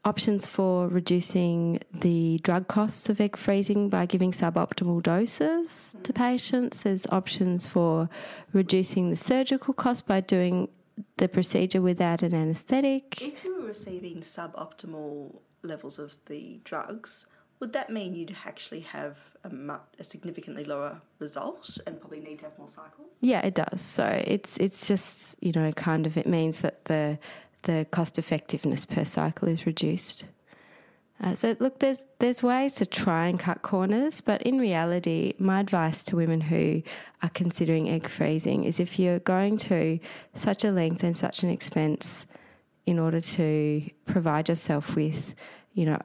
options 0.05 0.45
for 0.45 0.87
reducing 0.87 1.79
the 1.91 2.39
drug 2.43 2.67
costs 2.69 3.09
of 3.09 3.19
egg 3.19 3.35
freezing 3.35 3.89
by 3.89 4.05
giving 4.05 4.31
suboptimal 4.31 5.03
doses 5.03 5.95
to 6.03 6.13
patients. 6.13 6.83
There's 6.83 7.05
options 7.07 7.67
for 7.67 8.09
reducing 8.53 9.09
the 9.09 9.17
surgical 9.17 9.73
cost 9.73 10.07
by 10.07 10.21
doing 10.21 10.69
the 11.17 11.27
procedure 11.27 11.81
without 11.81 12.23
an 12.23 12.33
anaesthetic. 12.33 13.21
If 13.21 13.43
you 13.43 13.59
were 13.59 13.67
receiving 13.67 14.21
suboptimal 14.21 15.39
levels 15.61 15.99
of 15.99 16.15
the 16.27 16.61
drugs, 16.63 17.27
would 17.59 17.73
that 17.73 17.89
mean 17.89 18.15
you'd 18.15 18.35
actually 18.45 18.81
have 18.81 19.17
a, 19.47 19.53
mu- 19.53 19.85
a 19.99 20.03
significantly 20.03 20.63
lower 20.63 21.01
result 21.19 21.77
and 21.85 21.99
probably 21.99 22.19
need 22.19 22.39
to 22.39 22.45
have 22.45 22.57
more 22.57 22.67
cycles? 22.67 23.13
Yeah, 23.21 23.41
it 23.41 23.55
does. 23.55 23.81
So 23.81 24.05
it's 24.05 24.57
it's 24.57 24.87
just 24.87 25.35
you 25.41 25.51
know 25.51 25.71
kind 25.71 26.05
of 26.05 26.17
it 26.17 26.27
means 26.27 26.59
that 26.59 26.85
the 26.85 27.17
the 27.63 27.85
cost 27.91 28.19
effectiveness 28.19 28.85
per 28.85 29.05
cycle 29.05 29.47
is 29.47 29.65
reduced. 29.65 30.25
Uh, 31.19 31.33
so 31.33 31.55
look, 31.59 31.79
there's 31.79 32.01
there's 32.19 32.43
ways 32.43 32.73
to 32.73 32.85
try 32.85 33.27
and 33.27 33.39
cut 33.39 33.63
corners, 33.63 34.21
but 34.21 34.41
in 34.43 34.59
reality, 34.59 35.33
my 35.39 35.59
advice 35.59 36.03
to 36.03 36.15
women 36.15 36.41
who 36.41 36.83
are 37.23 37.29
considering 37.29 37.89
egg 37.89 38.07
freezing 38.07 38.63
is 38.63 38.79
if 38.79 38.99
you're 38.99 39.19
going 39.19 39.57
to 39.57 39.99
such 40.35 40.63
a 40.63 40.71
length 40.71 41.03
and 41.03 41.17
such 41.17 41.41
an 41.41 41.49
expense 41.49 42.27
in 42.85 42.99
order 42.99 43.19
to 43.19 43.89
provide 44.05 44.47
yourself 44.47 44.95
with, 44.95 45.33
you 45.73 45.85
know, 45.85 45.99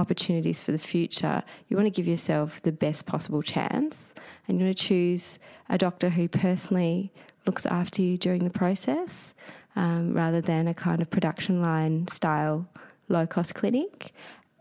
opportunities 0.00 0.60
for 0.60 0.72
the 0.72 0.78
future, 0.78 1.42
you 1.68 1.76
want 1.76 1.86
to 1.86 1.90
give 1.90 2.08
yourself 2.08 2.62
the 2.62 2.72
best 2.72 3.06
possible 3.06 3.42
chance, 3.42 4.14
and 4.48 4.58
you 4.58 4.66
want 4.66 4.76
to 4.76 4.82
choose 4.82 5.38
a 5.68 5.78
doctor 5.78 6.08
who 6.10 6.26
personally 6.26 7.12
looks 7.46 7.66
after 7.66 8.02
you 8.02 8.16
during 8.16 8.44
the 8.44 8.50
process 8.50 9.34
um, 9.76 10.12
rather 10.14 10.40
than 10.40 10.66
a 10.66 10.74
kind 10.74 11.00
of 11.00 11.10
production 11.10 11.60
line 11.60 12.08
style 12.08 12.66
low 13.08 13.26
cost 13.26 13.54
clinic. 13.54 14.12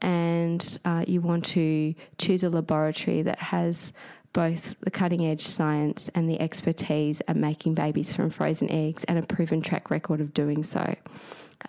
And 0.02 0.78
uh, 0.86 1.04
you 1.08 1.22
want 1.22 1.46
to 1.48 1.94
choose 2.18 2.44
a 2.44 2.50
laboratory 2.50 3.22
that 3.24 3.40
has 3.40 3.92
both 4.32 4.76
the 4.82 4.92
cutting 4.92 5.26
edge 5.26 5.46
science 5.46 6.10
and 6.16 6.30
the 6.30 6.40
expertise 6.40 7.22
at 7.28 7.36
making 7.36 7.74
babies 7.74 8.14
from 8.14 8.30
frozen 8.30 8.70
eggs 8.70 9.04
and 9.06 9.18
a 9.18 9.24
proven 9.24 9.62
track 9.62 9.90
record 9.90 10.22
of 10.22 10.34
doing 10.34 10.64
so. 10.64 10.96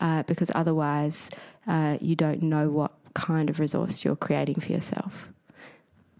Uh, 0.01 0.23
because 0.25 0.53
otherwise, 0.55 1.31
uh, 1.67 1.99
you 2.01 2.15
don't 2.15 2.43
know 2.43 2.71
what 2.71 2.93
kind 3.15 3.51
of 3.51 3.61
resource 3.61 4.05
you're 4.05 4.17
creating 4.17 4.61
for 4.61 4.73
yourself. 4.73 5.33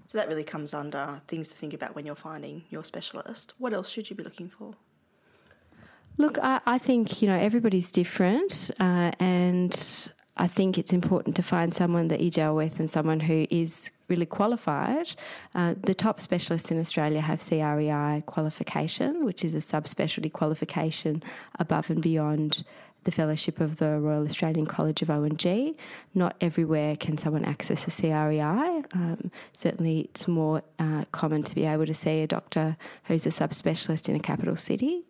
So 0.07 0.19
that 0.19 0.29
really 0.29 0.45
comes 0.45 0.75
under 0.75 1.23
things 1.29 1.49
to 1.49 1.57
think 1.57 1.73
about 1.73 1.95
when 1.95 2.05
you're 2.05 2.17
finding 2.17 2.65
your 2.69 2.83
specialist. 2.83 3.55
What 3.59 3.73
else 3.73 3.89
should 3.89 4.11
you 4.11 4.17
be 4.17 4.25
looking 4.25 4.49
for? 4.49 4.75
Look, 6.17 6.37
I, 6.43 6.61
I 6.67 6.79
think, 6.79 7.23
you 7.23 7.29
know, 7.29 7.39
everybody's 7.39 7.93
different 7.93 8.71
uh, 8.81 9.13
and 9.21 10.11
I 10.37 10.47
think 10.47 10.79
it's 10.79 10.93
important 10.93 11.37
to 11.37 11.43
find 11.43 11.75
someone 11.75 12.09
that 12.09 12.21
you 12.21 12.31
gel 12.31 12.57
with 12.57 12.81
and 12.81 12.91
someone 12.91 13.21
who 13.21 13.47
is 13.51 13.91
really 14.09 14.27
qualified. 14.27 15.15
Uh, 15.55 15.75
the 15.83 15.95
top 15.95 16.19
specialists 16.19 16.71
in 16.71 16.81
Australia 16.81 17.21
have 17.21 17.41
CREI 17.41 18.25
qualification, 18.27 19.25
which 19.25 19.45
is 19.45 19.55
a 19.55 19.59
subspecialty 19.59 20.33
qualification 20.33 21.23
above 21.59 21.91
and 21.91 22.03
beyond 22.03 22.65
the 23.05 23.11
fellowship 23.11 23.61
of 23.61 23.77
the 23.77 23.99
Royal 23.99 24.25
Australian 24.25 24.67
College 24.67 25.03
of 25.03 25.11
O&G. 25.11 25.77
Not 26.15 26.37
everywhere 26.41 26.97
can 26.97 27.17
someone 27.17 27.45
access 27.45 27.87
a 27.87 27.91
CREI. 27.91 28.85
Um, 28.93 29.31
certainly, 29.53 30.01
it's 30.01 30.29
more 30.29 30.63
uh, 30.79 31.05
common 31.13 31.43
to 31.45 31.55
be 31.55 31.65
able 31.65 31.87
to 31.87 31.95
see 31.95 32.21
a 32.21 32.27
doctor 32.27 32.77
who's 33.05 33.27
a 33.27 33.31
subspecialist 33.31 34.09
in 34.09 34.17
a 34.17 34.21
capital 34.21 34.57
city. 34.57 35.05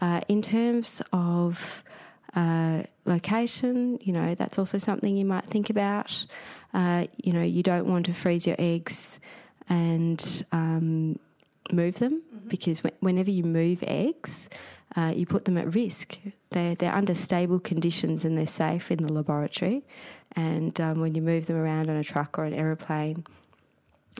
Uh, 0.00 0.20
in 0.28 0.42
terms 0.42 1.00
of 1.12 1.84
uh, 2.34 2.82
location, 3.04 3.98
you 4.02 4.12
know, 4.12 4.34
that's 4.34 4.58
also 4.58 4.78
something 4.78 5.16
you 5.16 5.24
might 5.24 5.44
think 5.44 5.70
about. 5.70 6.26
Uh, 6.74 7.06
you 7.22 7.32
know, 7.32 7.42
you 7.42 7.62
don't 7.62 7.86
want 7.86 8.06
to 8.06 8.12
freeze 8.12 8.46
your 8.46 8.56
eggs 8.58 9.20
and 9.68 10.44
um, 10.52 11.18
move 11.70 11.98
them 11.98 12.22
mm-hmm. 12.34 12.48
because 12.48 12.82
whenever 13.00 13.30
you 13.30 13.44
move 13.44 13.84
eggs, 13.86 14.48
uh, 14.96 15.12
you 15.14 15.26
put 15.26 15.44
them 15.44 15.56
at 15.58 15.74
risk. 15.74 16.18
They're, 16.52 16.74
they're 16.74 16.94
under 16.94 17.14
stable 17.14 17.58
conditions 17.58 18.24
and 18.24 18.36
they're 18.36 18.46
safe 18.46 18.90
in 18.90 19.04
the 19.04 19.12
laboratory. 19.12 19.84
And 20.36 20.80
um, 20.80 21.00
when 21.00 21.14
you 21.14 21.22
move 21.22 21.46
them 21.46 21.56
around 21.56 21.90
on 21.90 21.96
a 21.96 22.04
truck 22.04 22.38
or 22.38 22.44
an 22.44 22.54
aeroplane, 22.54 23.24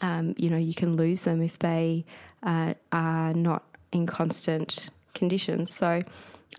um, 0.00 0.34
you 0.36 0.50
know, 0.50 0.56
you 0.56 0.74
can 0.74 0.96
lose 0.96 1.22
them 1.22 1.42
if 1.42 1.58
they 1.58 2.04
uh, 2.42 2.74
are 2.90 3.32
not 3.34 3.64
in 3.92 4.06
constant 4.06 4.90
conditions. 5.14 5.74
So 5.74 6.02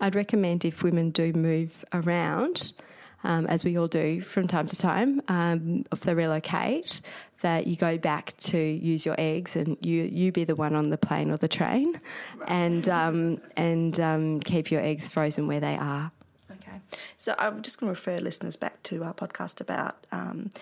I'd 0.00 0.14
recommend 0.14 0.64
if 0.64 0.82
women 0.82 1.10
do 1.10 1.32
move 1.32 1.84
around, 1.92 2.72
um, 3.24 3.46
as 3.46 3.64
we 3.64 3.78
all 3.78 3.88
do 3.88 4.20
from 4.20 4.46
time 4.46 4.66
to 4.66 4.76
time, 4.76 5.22
um, 5.28 5.84
if 5.92 6.00
they 6.00 6.14
relocate, 6.14 7.00
that 7.44 7.66
you 7.66 7.76
go 7.76 7.98
back 7.98 8.34
to 8.38 8.56
use 8.58 9.04
your 9.04 9.14
eggs 9.18 9.54
and 9.54 9.76
you, 9.82 10.04
you 10.04 10.32
be 10.32 10.44
the 10.44 10.54
one 10.54 10.74
on 10.74 10.88
the 10.88 10.96
plane 10.96 11.30
or 11.30 11.36
the 11.36 11.46
train 11.46 12.00
and, 12.48 12.88
um, 12.88 13.38
and 13.54 14.00
um, 14.00 14.40
keep 14.40 14.70
your 14.70 14.80
eggs 14.80 15.10
frozen 15.10 15.46
where 15.46 15.60
they 15.60 15.76
are. 15.76 16.10
Okay. 16.50 16.80
So 17.18 17.34
I'm 17.38 17.60
just 17.60 17.78
going 17.78 17.88
to 17.88 18.00
refer 18.00 18.18
listeners 18.18 18.56
back 18.56 18.82
to 18.84 19.04
our 19.04 19.12
podcast 19.12 19.60
about 19.60 20.06
um, 20.10 20.52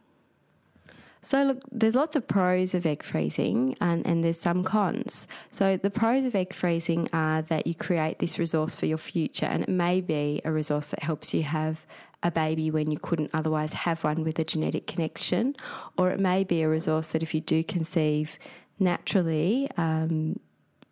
so, 1.23 1.45
look, 1.45 1.61
there's 1.71 1.95
lots 1.95 2.17
of 2.17 2.27
pros 2.27 2.73
of 2.73 2.87
egg 2.87 3.03
freezing 3.03 3.77
and, 3.81 4.07
and 4.07 4.25
there's 4.25 4.41
some 4.41 4.65
cons. 4.65 5.29
So, 5.51 5.77
the 5.77 5.91
pros 5.91 6.25
of 6.25 6.35
egg 6.35 6.55
freezing 6.55 7.11
are 7.13 7.43
that 7.43 7.67
you 7.67 7.75
create 7.75 8.21
this 8.21 8.39
resource 8.39 8.75
for 8.75 8.87
your 8.87 8.97
future, 8.97 9.45
and 9.45 9.63
it 9.63 9.69
may 9.69 10.01
be 10.01 10.41
a 10.47 10.53
resource 10.53 10.87
that 10.89 11.03
helps 11.03 11.35
you 11.35 11.43
have 11.43 11.85
a 12.23 12.31
baby 12.31 12.71
when 12.71 12.91
you 12.91 12.99
couldn't 12.99 13.31
otherwise 13.33 13.73
have 13.73 14.05
one 14.05 14.25
with 14.25 14.39
a 14.39 14.45
genetic 14.45 14.87
connection, 14.87 15.57
or 15.97 16.11
it 16.11 16.21
may 16.21 16.45
be 16.45 16.63
a 16.63 16.69
resource 16.69 17.13
that 17.13 17.23
if 17.23 17.35
you 17.35 17.41
do 17.41 17.65
conceive 17.65 18.39
naturally, 18.81 19.69
um, 19.77 20.39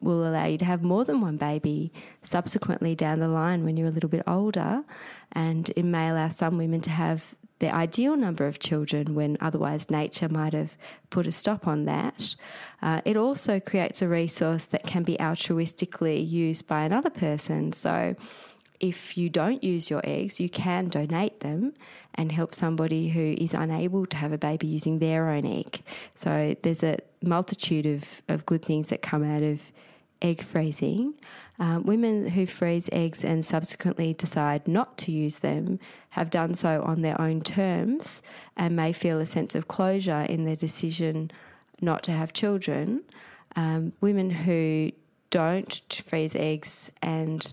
will 0.01 0.27
allow 0.27 0.47
you 0.47 0.59
to 0.59 0.65
have 0.65 0.83
more 0.83 1.05
than 1.05 1.21
one 1.21 1.37
baby 1.37 1.93
subsequently 2.23 2.95
down 2.95 3.19
the 3.19 3.29
line 3.29 3.65
when 3.65 3.77
you're 3.77 3.89
a 3.89 3.93
little 3.93 4.11
bit 4.11 4.23
older. 4.27 4.85
And 5.33 5.71
it 5.77 5.85
may 5.85 6.09
allow 6.09 6.29
some 6.29 6.57
women 6.57 6.81
to 6.83 6.91
have 6.91 7.35
the 7.59 7.75
ideal 7.75 8.17
number 8.17 8.47
of 8.47 8.61
children 8.61 9.15
when 9.15 9.37
otherwise 9.41 9.91
nature 9.91 10.29
might 10.29 10.53
have 10.53 10.77
put 11.11 11.27
a 11.27 11.33
stop 11.33 11.67
on 11.67 11.87
that. 11.87 12.37
Uh, 12.81 13.01
it 13.05 13.17
also 13.17 13.59
creates 13.59 14.01
a 14.01 14.09
resource 14.09 14.67
that 14.67 14.85
can 14.85 15.03
be 15.03 15.17
altruistically 15.17 16.29
used 16.29 16.69
by 16.69 16.83
another 16.83 17.11
person. 17.11 17.73
So 17.73 18.15
if 18.79 19.19
you 19.19 19.29
don't 19.29 19.65
use 19.65 19.91
your 19.91 20.03
eggs, 20.05 20.39
you 20.39 20.49
can 20.49 20.89
donate 20.89 21.41
them 21.41 21.75
and 22.19 22.33
help 22.33 22.53
somebody 22.53 23.09
who 23.09 23.37
is 23.39 23.55
unable 23.55 24.05
to 24.05 24.17
have 24.17 24.33
a 24.33 24.39
baby 24.39 24.67
using 24.67 24.99
their 24.99 25.31
own 25.31 25.47
egg. 25.47 25.81
So 26.17 26.57
there's 26.63 26.83
a 26.83 26.99
multitude 27.23 27.87
of, 27.87 28.23
of 28.29 28.45
good 28.45 28.63
things 28.63 28.89
that 28.89 29.01
come 29.01 29.23
out 29.23 29.45
of 29.45 29.73
egg 30.21 30.43
freezing. 30.43 31.15
Um, 31.61 31.85
women 31.85 32.29
who 32.31 32.45
freeze 32.45 32.89
eggs 32.93 33.25
and 33.25 33.45
subsequently 33.45 34.15
decide 34.15 34.67
not 34.67 34.99
to 34.99 35.13
use 35.13 35.39
them 35.39 35.79
have 36.11 36.29
done 36.29 36.55
so 36.55 36.83
on 36.83 37.03
their 37.03 37.21
own 37.21 37.41
terms 37.41 38.23
and 38.57 38.75
may 38.75 38.93
feel 38.93 39.21
a 39.21 39.27
sense 39.27 39.55
of 39.55 39.69
closure 39.69 40.23
in 40.23 40.45
their 40.45 40.57
decision 40.57 41.31
not 41.81 42.03
to 42.05 42.13
have 42.13 42.33
children. 42.33 43.03
Um, 43.55 43.93
women 44.01 44.31
who 44.31 44.91
don't 45.31 46.03
freeze 46.05 46.35
eggs 46.35 46.91
and 47.01 47.53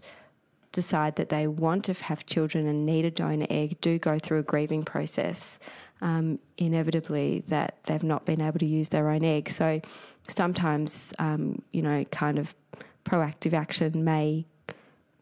decide 0.76 1.16
that 1.16 1.30
they 1.30 1.48
want 1.48 1.86
to 1.86 1.94
have 1.94 2.26
children 2.26 2.68
and 2.68 2.86
need 2.86 3.06
a 3.06 3.12
donor 3.12 3.48
egg 3.50 3.80
do 3.82 3.98
go 3.98 4.20
through 4.20 4.40
a 4.40 4.44
grieving 4.44 4.84
process. 4.84 5.58
Um, 6.02 6.40
inevitably, 6.58 7.44
that 7.48 7.78
they've 7.86 8.04
not 8.04 8.26
been 8.26 8.42
able 8.42 8.60
to 8.60 8.66
use 8.66 8.90
their 8.90 9.10
own 9.10 9.24
egg. 9.24 9.50
So 9.50 9.80
sometimes, 10.28 11.14
um, 11.20 11.62
you 11.72 11.82
know, 11.82 12.04
kind 12.12 12.38
of 12.38 12.54
proactive 13.06 13.54
action 13.54 14.04
may 14.04 14.46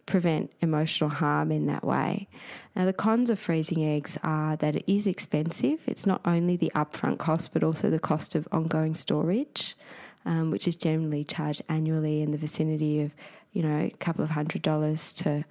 prevent 0.05 0.51
emotional 0.61 1.09
harm 1.09 1.51
in 1.51 1.67
that 1.67 1.83
way. 1.83 2.27
Now, 2.75 2.85
the 2.85 2.93
cons 2.93 3.29
of 3.29 3.39
freezing 3.39 3.83
eggs 3.83 4.17
are 4.23 4.55
that 4.57 4.75
it 4.75 4.83
is 4.91 5.05
expensive. 5.07 5.79
It's 5.85 6.05
not 6.05 6.21
only 6.25 6.57
the 6.57 6.71
upfront 6.75 7.19
cost, 7.19 7.53
but 7.53 7.63
also 7.63 7.89
the 7.89 7.99
cost 7.99 8.35
of 8.35 8.47
ongoing 8.51 8.95
storage, 8.95 9.77
um, 10.25 10.51
which 10.51 10.67
is 10.67 10.75
generally 10.75 11.23
charged 11.23 11.61
annually 11.69 12.21
in 12.21 12.31
the 12.31 12.37
vicinity 12.37 13.01
of, 13.01 13.11
you 13.53 13.61
know, 13.63 13.79
a 13.79 13.95
couple 13.99 14.23
of 14.23 14.31
hundred 14.31 14.61
dollars 14.61 15.13
to 15.13 15.45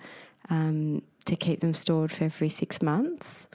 um, 0.50 1.02
to 1.24 1.36
keep 1.36 1.60
them 1.60 1.72
stored 1.72 2.12
for 2.12 2.24
every 2.24 2.48
six 2.48 2.82
months. 2.82 3.48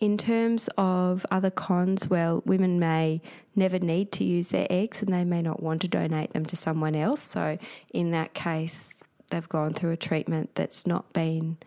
In 0.00 0.18
terms 0.18 0.68
of 0.76 1.24
other 1.30 1.50
cons, 1.50 2.08
well, 2.08 2.42
women 2.44 2.80
may 2.80 3.20
never 3.54 3.78
need 3.78 4.10
to 4.12 4.24
use 4.24 4.48
their 4.48 4.66
eggs 4.68 5.00
and 5.00 5.12
they 5.12 5.24
may 5.24 5.42
not 5.42 5.62
want 5.62 5.80
to 5.82 5.88
donate 5.88 6.32
them 6.32 6.44
to 6.46 6.56
someone 6.56 6.96
else. 6.96 7.22
So, 7.22 7.56
in 7.92 8.10
that 8.10 8.34
case, 8.34 8.94
they've 9.30 9.48
gone 9.48 9.74
through 9.74 9.92
a 9.92 9.96
treatment 9.96 10.56
that's 10.56 10.86
not 10.86 11.12
been 11.12 11.58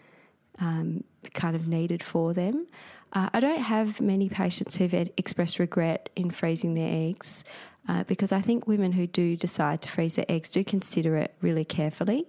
um, 0.59 1.05
kind 1.33 1.55
of 1.55 1.67
needed 1.67 2.03
for 2.03 2.33
them. 2.33 2.67
Uh, 3.13 3.29
I 3.33 3.39
don't 3.39 3.61
have 3.61 4.01
many 4.01 4.27
patients 4.27 4.75
who've 4.75 4.93
expressed 4.93 5.57
regret 5.57 6.09
in 6.17 6.29
freezing 6.29 6.73
their 6.73 6.89
eggs 6.91 7.45
uh, 7.87 8.03
because 8.03 8.31
I 8.31 8.41
think 8.41 8.67
women 8.67 8.91
who 8.91 9.07
do 9.07 9.35
decide 9.35 9.81
to 9.83 9.89
freeze 9.89 10.15
their 10.15 10.25
eggs 10.29 10.49
do 10.51 10.63
consider 10.63 11.17
it 11.17 11.35
really 11.41 11.65
carefully. 11.65 12.25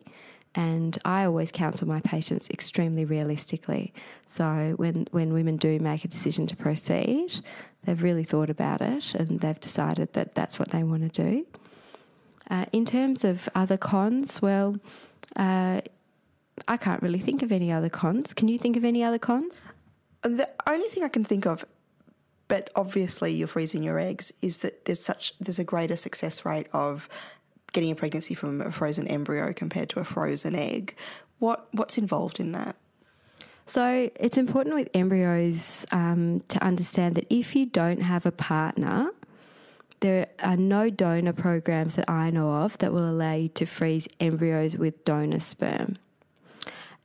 And 0.55 0.99
I 1.05 1.25
always 1.25 1.53
counsel 1.53 1.87
my 1.87 2.01
patients 2.01 2.49
extremely 2.49 3.05
realistically. 3.05 3.92
So 4.27 4.73
when, 4.77 5.07
when 5.11 5.35
women 5.35 5.59
do 5.59 5.79
make 5.79 6.05
a 6.05 6.09
decision 6.09 6.47
to 6.47 6.57
proceed, 6.57 7.42
they've 7.85 8.03
really 8.03 8.25
thought 8.25 8.49
about 8.49 8.81
it 8.81 9.14
and 9.14 9.40
they've 9.40 9.61
decided 9.61 10.14
that 10.14 10.35
that's 10.35 10.59
what 10.59 10.71
they 10.71 10.83
want 10.83 11.12
to 11.12 11.23
do. 11.23 11.47
Uh, 12.51 12.64
in 12.73 12.87
terms 12.87 13.23
of 13.25 13.49
other 13.55 13.77
cons, 13.77 14.40
well, 14.40 14.77
uh, 15.37 15.81
I 16.69 16.77
can't 16.79 17.03
really 17.03 17.19
think 17.19 17.42
of 17.42 17.53
any 17.53 17.71
other 17.71 17.90
cons. 17.90 18.33
Can 18.33 18.49
you 18.49 18.59
think 18.59 18.77
of 18.77 18.85
any 18.85 19.05
other 19.05 19.19
cons? 19.19 19.61
The 20.23 20.49
only 20.66 20.88
thing 20.88 21.05
I 21.05 21.09
can 21.09 21.25
think 21.25 21.47
of, 21.47 21.64
but 22.49 22.71
obviously 22.77 23.33
you're 23.33 23.49
freezing 23.49 23.83
your 23.83 23.99
eggs, 23.99 24.33
is 24.43 24.59
that 24.59 24.85
there's 24.85 25.03
such 25.03 25.35
there's 25.41 25.59
a 25.59 25.65
greater 25.65 25.97
success 25.97 26.45
rate 26.45 26.69
of 26.73 27.09
getting 27.73 27.91
a 27.91 27.95
pregnancy 27.95 28.35
from 28.35 28.61
a 28.61 28.71
frozen 28.71 29.07
embryo 29.09 29.53
compared 29.53 29.89
to 29.91 30.01
a 30.01 30.05
frozen 30.05 30.55
egg. 30.55 30.97
What 31.39 31.69
what's 31.73 31.99
involved 31.99 32.41
in 32.41 32.53
that? 32.53 32.77
So 33.67 34.11
it's 34.15 34.39
important 34.39 34.77
with 34.77 34.89
embryos 34.95 35.85
um, 35.91 36.41
to 36.49 36.63
understand 36.65 37.17
that 37.17 37.27
if 37.31 37.57
you 37.57 37.67
don't 37.67 38.01
have 38.01 38.25
a 38.25 38.31
partner, 38.31 39.11
there 40.01 40.29
are 40.41 40.57
no 40.57 40.89
donor 40.89 41.33
programs 41.33 41.97
that 41.97 42.09
I 42.09 42.31
know 42.31 42.53
of 42.53 42.79
that 42.79 42.93
will 42.93 43.09
allow 43.09 43.35
you 43.35 43.49
to 43.51 43.67
freeze 43.67 44.07
embryos 44.21 44.77
with 44.77 45.05
donor 45.05 45.41
sperm. 45.41 45.99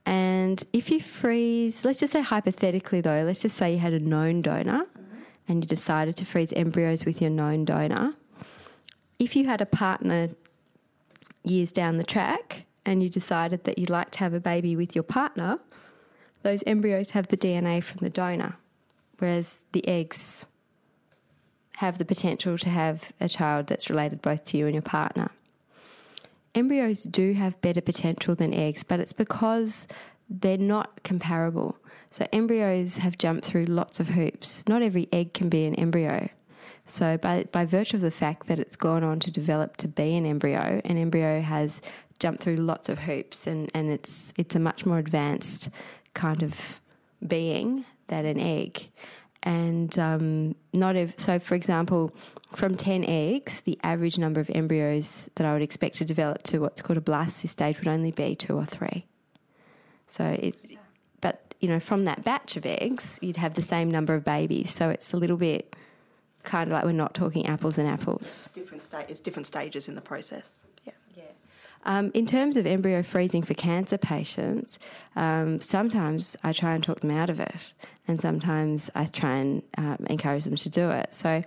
And 0.06 0.62
if 0.72 0.90
you 0.90 1.00
freeze, 1.00 1.84
let's 1.84 1.98
just 1.98 2.12
say 2.12 2.20
hypothetically 2.20 3.00
though, 3.00 3.24
let's 3.24 3.42
just 3.42 3.56
say 3.56 3.72
you 3.72 3.78
had 3.78 3.92
a 3.92 4.00
known 4.00 4.42
donor. 4.42 4.86
And 5.48 5.62
you 5.62 5.68
decided 5.68 6.16
to 6.16 6.24
freeze 6.24 6.52
embryos 6.52 7.04
with 7.04 7.20
your 7.20 7.30
known 7.30 7.64
donor. 7.64 8.14
If 9.18 9.36
you 9.36 9.46
had 9.46 9.60
a 9.60 9.66
partner 9.66 10.30
years 11.44 11.72
down 11.72 11.98
the 11.98 12.04
track 12.04 12.64
and 12.84 13.02
you 13.02 13.08
decided 13.08 13.64
that 13.64 13.78
you'd 13.78 13.90
like 13.90 14.10
to 14.12 14.18
have 14.20 14.34
a 14.34 14.40
baby 14.40 14.76
with 14.76 14.94
your 14.94 15.02
partner, 15.02 15.58
those 16.42 16.62
embryos 16.66 17.10
have 17.10 17.28
the 17.28 17.36
DNA 17.36 17.82
from 17.82 17.98
the 17.98 18.10
donor, 18.10 18.56
whereas 19.18 19.64
the 19.72 19.86
eggs 19.86 20.46
have 21.76 21.98
the 21.98 22.04
potential 22.04 22.58
to 22.58 22.68
have 22.68 23.12
a 23.20 23.28
child 23.28 23.66
that's 23.66 23.90
related 23.90 24.22
both 24.22 24.44
to 24.44 24.58
you 24.58 24.66
and 24.66 24.74
your 24.74 24.82
partner. 24.82 25.30
Embryos 26.54 27.04
do 27.04 27.32
have 27.32 27.60
better 27.60 27.80
potential 27.80 28.34
than 28.34 28.52
eggs, 28.52 28.82
but 28.82 29.00
it's 29.00 29.14
because 29.14 29.88
they're 30.40 30.58
not 30.58 31.02
comparable. 31.02 31.76
So, 32.10 32.26
embryos 32.32 32.98
have 32.98 33.18
jumped 33.18 33.44
through 33.44 33.66
lots 33.66 34.00
of 34.00 34.08
hoops. 34.08 34.64
Not 34.68 34.82
every 34.82 35.08
egg 35.12 35.34
can 35.34 35.48
be 35.48 35.64
an 35.64 35.74
embryo. 35.74 36.28
So, 36.86 37.16
by, 37.16 37.44
by 37.52 37.64
virtue 37.64 37.96
of 37.96 38.02
the 38.02 38.10
fact 38.10 38.48
that 38.48 38.58
it's 38.58 38.76
gone 38.76 39.04
on 39.04 39.20
to 39.20 39.30
develop 39.30 39.76
to 39.78 39.88
be 39.88 40.16
an 40.16 40.26
embryo, 40.26 40.80
an 40.84 40.98
embryo 40.98 41.40
has 41.40 41.80
jumped 42.18 42.42
through 42.42 42.56
lots 42.56 42.88
of 42.88 43.00
hoops 43.00 43.46
and, 43.46 43.70
and 43.74 43.90
it's, 43.90 44.32
it's 44.36 44.54
a 44.54 44.58
much 44.58 44.84
more 44.86 44.98
advanced 44.98 45.70
kind 46.14 46.42
of 46.42 46.80
being 47.26 47.84
than 48.08 48.26
an 48.26 48.38
egg 48.38 48.90
and 49.42 49.98
um, 49.98 50.54
not 50.72 50.96
if, 50.96 51.18
so 51.18 51.38
for 51.38 51.54
example 51.54 52.14
from 52.52 52.76
10 52.76 53.04
eggs 53.04 53.62
the 53.62 53.78
average 53.82 54.18
number 54.18 54.40
of 54.40 54.50
embryos 54.54 55.28
that 55.34 55.46
i 55.46 55.52
would 55.52 55.62
expect 55.62 55.96
to 55.96 56.04
develop 56.04 56.42
to 56.42 56.58
what's 56.58 56.80
called 56.80 56.96
a 56.96 57.00
blastocyst 57.00 57.48
stage 57.48 57.78
would 57.78 57.88
only 57.88 58.12
be 58.12 58.34
two 58.34 58.56
or 58.56 58.64
three 58.64 59.04
so 60.12 60.24
it 60.24 60.56
but 61.20 61.54
you 61.60 61.68
know 61.68 61.80
from 61.80 62.04
that 62.04 62.22
batch 62.22 62.56
of 62.56 62.66
eggs 62.66 63.18
you'd 63.22 63.38
have 63.38 63.54
the 63.54 63.62
same 63.62 63.90
number 63.90 64.14
of 64.14 64.24
babies. 64.24 64.70
So 64.70 64.90
it's 64.90 65.12
a 65.12 65.16
little 65.16 65.38
bit 65.38 65.74
kind 66.42 66.70
of 66.70 66.74
like 66.74 66.84
we're 66.84 66.92
not 66.92 67.14
talking 67.14 67.46
apples 67.46 67.78
and 67.78 67.88
apples. 67.88 68.50
Different 68.52 68.82
sta- 68.82 69.06
it's 69.08 69.20
different 69.20 69.46
stages 69.46 69.88
in 69.88 69.94
the 69.94 70.00
process. 70.00 70.66
Yeah. 70.84 70.92
Yeah. 71.16 71.22
Um, 71.84 72.10
in 72.14 72.26
terms 72.26 72.56
of 72.56 72.66
embryo 72.66 73.02
freezing 73.02 73.42
for 73.42 73.54
cancer 73.54 73.96
patients, 73.98 74.78
um, 75.16 75.60
sometimes 75.60 76.36
I 76.44 76.52
try 76.52 76.74
and 76.74 76.84
talk 76.84 77.00
them 77.00 77.10
out 77.10 77.30
of 77.30 77.40
it, 77.40 77.72
and 78.06 78.20
sometimes 78.20 78.90
I 78.94 79.06
try 79.06 79.36
and 79.36 79.62
um, 79.78 80.04
encourage 80.10 80.44
them 80.44 80.56
to 80.56 80.68
do 80.68 80.90
it. 80.90 81.14
So, 81.14 81.42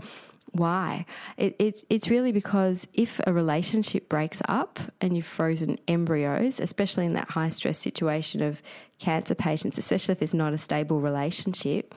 why? 0.51 1.05
It, 1.37 1.55
it's 1.59 1.83
it's 1.89 2.09
really 2.09 2.31
because 2.31 2.87
if 2.93 3.19
a 3.27 3.33
relationship 3.33 4.07
breaks 4.07 4.41
up 4.47 4.79
and 5.01 5.15
you've 5.15 5.25
frozen 5.25 5.77
embryos, 5.87 6.59
especially 6.59 7.05
in 7.05 7.13
that 7.13 7.29
high 7.31 7.49
stress 7.49 7.77
situation 7.77 8.41
of 8.41 8.61
cancer 8.99 9.35
patients, 9.35 9.77
especially 9.77 10.13
if 10.13 10.21
it's 10.21 10.33
not 10.33 10.53
a 10.53 10.57
stable 10.57 10.99
relationship. 11.01 11.93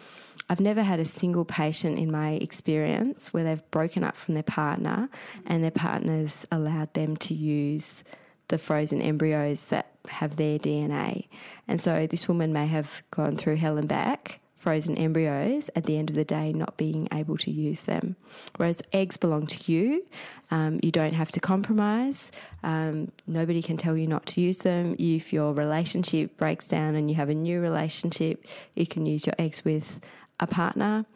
I've 0.51 0.61
never 0.61 0.83
had 0.83 0.99
a 0.99 1.05
single 1.05 1.45
patient 1.45 1.99
in 1.99 2.11
my 2.11 2.33
experience 2.33 3.33
where 3.33 3.45
they've 3.45 3.71
broken 3.71 4.03
up 4.03 4.17
from 4.17 4.35
their 4.35 4.43
partner 4.43 5.09
and 5.47 5.63
their 5.63 5.71
partner's 5.71 6.47
allowed 6.51 6.95
them 6.95 7.17
to 7.19 7.35
use 7.35 8.03
the 8.49 8.59
frozen 8.59 9.03
embryos 9.03 9.65
that 9.65 9.93
have 10.09 10.37
their 10.37 10.59
DNA. 10.59 11.29
And 11.67 11.81
so 11.81 12.07
this 12.07 12.29
woman 12.29 12.53
may 12.53 12.67
have 12.67 13.03
gone 13.11 13.37
through 13.37 13.57
hell 13.57 13.77
and 13.77 13.89
back, 13.89 14.41
frozen 14.59 14.99
embryos, 14.99 15.71
at 15.75 15.85
the 15.85 15.97
end 15.97 16.11
of 16.11 16.17
the 16.17 16.25
day, 16.25 16.53
not 16.53 16.77
being 16.77 17.09
able 17.13 17.39
to 17.39 17.51
use 17.51 17.83
them. 17.83 18.17
Whereas 18.57 18.83
eggs 18.93 19.17
belong 19.17 19.47
to 19.47 19.73
you, 19.73 20.05
um, 20.51 20.81
you 20.83 20.91
don't 20.91 21.15
have 21.15 21.31
to 21.31 21.41
compromise. 21.41 22.31
Um, 22.63 23.13
nobody 23.27 23.63
can 23.63 23.77
tell 23.77 23.97
you 23.97 24.07
not 24.07 24.27
to 24.27 24.41
use 24.41 24.59
them. 24.59 24.97
If 24.99 25.33
your 25.33 25.55
relationship 25.55 26.37
breaks 26.37 26.67
down 26.67 26.97
and 26.97 27.09
you 27.09 27.17
have 27.17 27.29
a 27.29 27.35
new 27.35 27.61
relationship, 27.61 28.45
you 28.75 28.87
can 28.87 29.07
use 29.07 29.27
your 29.27 29.35
eggs 29.39 29.65
with 29.65 30.01
a 30.41 30.47
partner 30.47 31.07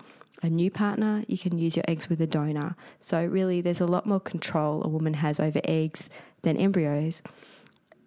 a 0.43 0.51
new 0.51 0.71
partner, 0.71 1.23
you 1.29 1.39
can 1.39 1.57
use 1.57 1.77
your 1.77 1.85
eggs 1.87 2.09
with 2.09 2.21
a 2.21 2.27
donor. 2.27 2.75
So, 2.99 3.25
really, 3.25 3.61
there's 3.61 3.81
a 3.81 3.87
lot 3.87 4.07
more 4.07 4.19
control 4.19 4.83
a 4.83 4.89
woman 4.89 5.15
has 5.15 5.39
over 5.39 5.61
eggs 5.65 6.11
than 6.43 6.57
embryos. 6.57 7.23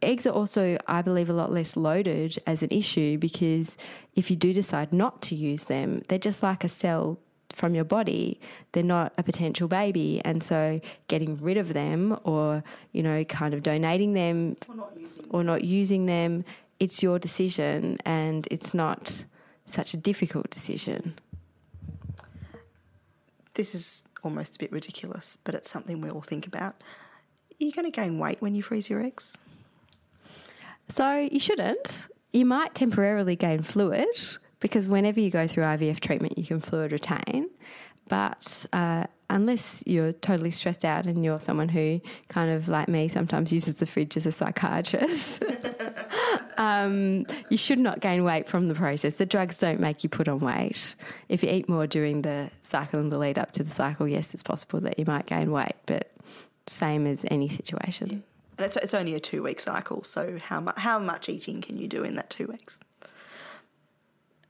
Eggs 0.06 0.26
are 0.26 0.32
also, 0.32 0.78
I 0.88 1.02
believe, 1.02 1.30
a 1.30 1.34
lot 1.34 1.52
less 1.52 1.76
loaded 1.76 2.38
as 2.46 2.64
an 2.64 2.70
issue 2.72 3.18
because 3.18 3.78
if 4.16 4.30
you 4.30 4.36
do 4.36 4.54
decide 4.54 4.94
not 4.94 5.22
to 5.24 5.36
use 5.36 5.64
them, 5.64 6.04
they're 6.08 6.20
just 6.20 6.44
like 6.44 6.64
a 6.64 6.70
cell 6.70 7.20
from 7.52 7.74
your 7.74 7.86
body. 7.86 8.40
They're 8.74 8.84
not 8.84 9.14
a 9.18 9.24
potential 9.24 9.68
baby. 9.68 10.22
And 10.24 10.44
so 10.44 10.80
getting 11.08 11.42
rid 11.42 11.58
of 11.58 11.74
them 11.74 12.20
or, 12.24 12.64
you 12.92 13.02
know, 13.02 13.24
kind 13.24 13.54
of 13.54 13.64
donating 13.64 14.14
them 14.14 14.58
or 14.70 14.76
not 14.76 14.94
using, 15.00 15.26
or 15.30 15.44
not 15.44 15.64
using 15.64 16.06
them, 16.06 16.46
it's 16.80 17.02
your 17.02 17.18
decision 17.18 17.98
and 18.06 18.48
it's 18.52 18.74
not 18.74 19.24
such 19.66 19.94
a 19.94 19.98
difficult 19.98 20.50
decision. 20.50 21.16
This 23.56 23.74
is 23.74 24.04
almost 24.24 24.58
a 24.58 24.60
bit 24.60 24.72
ridiculous, 24.72 25.38
but 25.44 25.56
it's 25.56 25.70
something 25.70 26.02
we 26.02 26.10
all 26.10 26.22
think 26.22 26.46
about. 26.46 26.76
Are 27.52 27.64
you 27.64 27.72
going 27.72 27.90
to 27.90 27.92
gain 27.92 28.20
weight 28.20 28.42
when 28.42 28.54
you 28.54 28.62
freeze 28.62 28.90
your 28.90 29.02
eggs? 29.02 29.38
So 30.88 31.28
you 31.32 31.40
shouldn't. 31.40 32.08
You 32.34 32.46
might 32.46 32.76
temporarily 32.76 33.36
gain 33.36 33.64
fluid 33.64 34.08
because 34.60 34.88
whenever 34.88 35.20
you 35.20 35.32
go 35.32 35.48
through 35.48 35.64
IVF 35.64 36.00
treatment, 36.00 36.38
you 36.38 36.46
can 36.46 36.60
fluid 36.60 36.92
retain. 36.92 37.50
But 38.08 38.66
uh, 38.72 39.06
unless 39.30 39.84
you're 39.86 40.14
totally 40.14 40.52
stressed 40.52 40.86
out 40.86 41.06
and 41.06 41.24
you're 41.24 41.40
someone 41.40 41.70
who, 41.70 42.02
kind 42.28 42.52
of 42.52 42.68
like 42.68 42.88
me, 42.88 43.08
sometimes 43.08 43.52
uses 43.52 43.76
the 43.76 43.86
fridge 43.86 44.16
as 44.16 44.26
a 44.26 44.32
psychiatrist, 44.32 45.44
um, 46.58 47.26
you 47.50 47.58
should 47.58 47.80
not 47.80 48.00
gain 48.02 48.24
weight 48.24 48.48
from 48.48 48.68
the 48.68 48.76
process. 48.76 49.16
The 49.16 49.26
drugs 49.26 49.58
don't 49.58 49.80
make 49.80 50.04
you 50.04 50.10
put 50.10 50.28
on 50.28 50.40
weight. 50.40 50.96
If 51.30 51.44
you 51.44 51.50
eat 51.50 51.68
more 51.68 51.88
during 51.88 52.22
the 52.22 52.52
cycle 52.62 53.00
and 53.00 53.12
the 53.12 53.18
lead 53.18 53.40
up 53.40 53.52
to 53.54 53.64
the 53.64 53.72
cycle, 53.72 54.08
yes, 54.08 54.34
it's 54.34 54.44
possible 54.44 54.80
that 54.82 55.00
you 55.00 55.06
might 55.06 55.26
gain 55.26 55.52
weight, 55.52 55.76
but 55.86 56.12
same 56.68 57.08
as 57.08 57.26
any 57.30 57.50
situation. 57.50 58.10
Yeah. 58.10 58.35
It's, 58.58 58.76
it's 58.78 58.94
only 58.94 59.16
a 59.16 59.20
two 59.20 59.44
week 59.44 59.60
cycle, 59.60 60.04
so 60.04 60.38
how, 60.38 60.62
mu- 60.62 60.72
how 60.78 61.00
much 61.00 61.30
eating 61.30 61.62
can 61.62 61.78
you 61.78 61.88
do 61.88 62.04
in 62.04 62.16
that 62.16 62.30
two 62.30 62.48
weeks? 62.48 62.80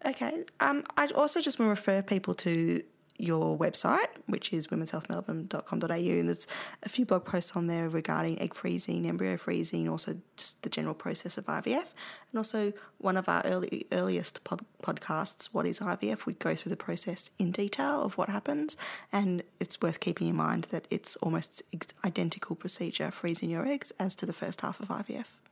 Okay. 0.05 0.43
Um, 0.59 0.83
I 0.97 1.07
also 1.07 1.41
just 1.41 1.57
want 1.57 1.67
to 1.67 1.71
refer 1.71 2.01
people 2.01 2.35
to 2.35 2.83
your 3.17 3.57
website, 3.57 4.07
which 4.25 4.51
is 4.51 4.67
womenshealthmelbourne.com.au, 4.67 6.19
and 6.19 6.27
there's 6.27 6.47
a 6.83 6.89
few 6.89 7.05
blog 7.05 7.25
posts 7.25 7.55
on 7.55 7.67
there 7.67 7.87
regarding 7.87 8.39
egg 8.41 8.53
freezing, 8.53 9.07
embryo 9.07 9.37
freezing, 9.37 9.87
also 9.87 10.17
just 10.35 10.61
the 10.63 10.69
general 10.69 10.93
process 10.93 11.37
of 11.37 11.45
IVF, 11.45 11.87
and 12.31 12.37
also 12.37 12.73
one 12.97 13.17
of 13.17 13.29
our 13.29 13.41
early 13.45 13.87
earliest 13.91 14.43
pod- 14.43 14.65
podcasts, 14.83 15.45
"What 15.51 15.65
is 15.65 15.79
IVF?" 15.79 16.25
We 16.25 16.33
go 16.33 16.55
through 16.55 16.71
the 16.71 16.77
process 16.77 17.31
in 17.37 17.51
detail 17.51 18.01
of 18.01 18.17
what 18.17 18.29
happens, 18.29 18.75
and 19.11 19.43
it's 19.59 19.81
worth 19.81 19.99
keeping 19.99 20.27
in 20.27 20.35
mind 20.35 20.67
that 20.71 20.85
it's 20.89 21.15
almost 21.17 21.61
identical 22.03 22.55
procedure 22.55 23.11
freezing 23.11 23.49
your 23.49 23.65
eggs 23.65 23.91
as 23.99 24.15
to 24.15 24.25
the 24.25 24.33
first 24.33 24.61
half 24.61 24.79
of 24.79 24.89
IVF. 24.89 25.44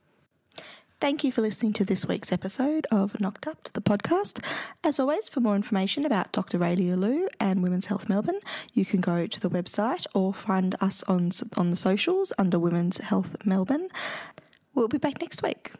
Thank 1.03 1.25
you 1.25 1.33
for 1.33 1.41
listening 1.41 1.73
to 1.73 1.83
this 1.83 2.05
week's 2.05 2.31
episode 2.31 2.87
of 2.89 3.19
Knocked 3.19 3.45
Up, 3.45 3.67
the 3.73 3.81
podcast. 3.81 4.41
As 4.85 5.01
always, 5.01 5.27
for 5.27 5.41
more 5.41 5.57
information 5.57 6.05
about 6.05 6.31
Dr. 6.31 6.57
Raelia 6.57 6.97
Lew 6.97 7.27
and 7.41 7.61
Women's 7.61 7.87
Health 7.87 8.07
Melbourne, 8.07 8.39
you 8.73 8.85
can 8.85 9.01
go 9.01 9.27
to 9.27 9.39
the 9.41 9.49
website 9.49 10.05
or 10.13 10.33
find 10.33 10.77
us 10.79 11.03
on, 11.03 11.31
on 11.57 11.71
the 11.71 11.75
socials 11.75 12.31
under 12.37 12.57
Women's 12.57 12.99
Health 12.99 13.35
Melbourne. 13.43 13.89
We'll 14.75 14.87
be 14.87 14.97
back 14.97 15.19
next 15.19 15.43
week. 15.43 15.73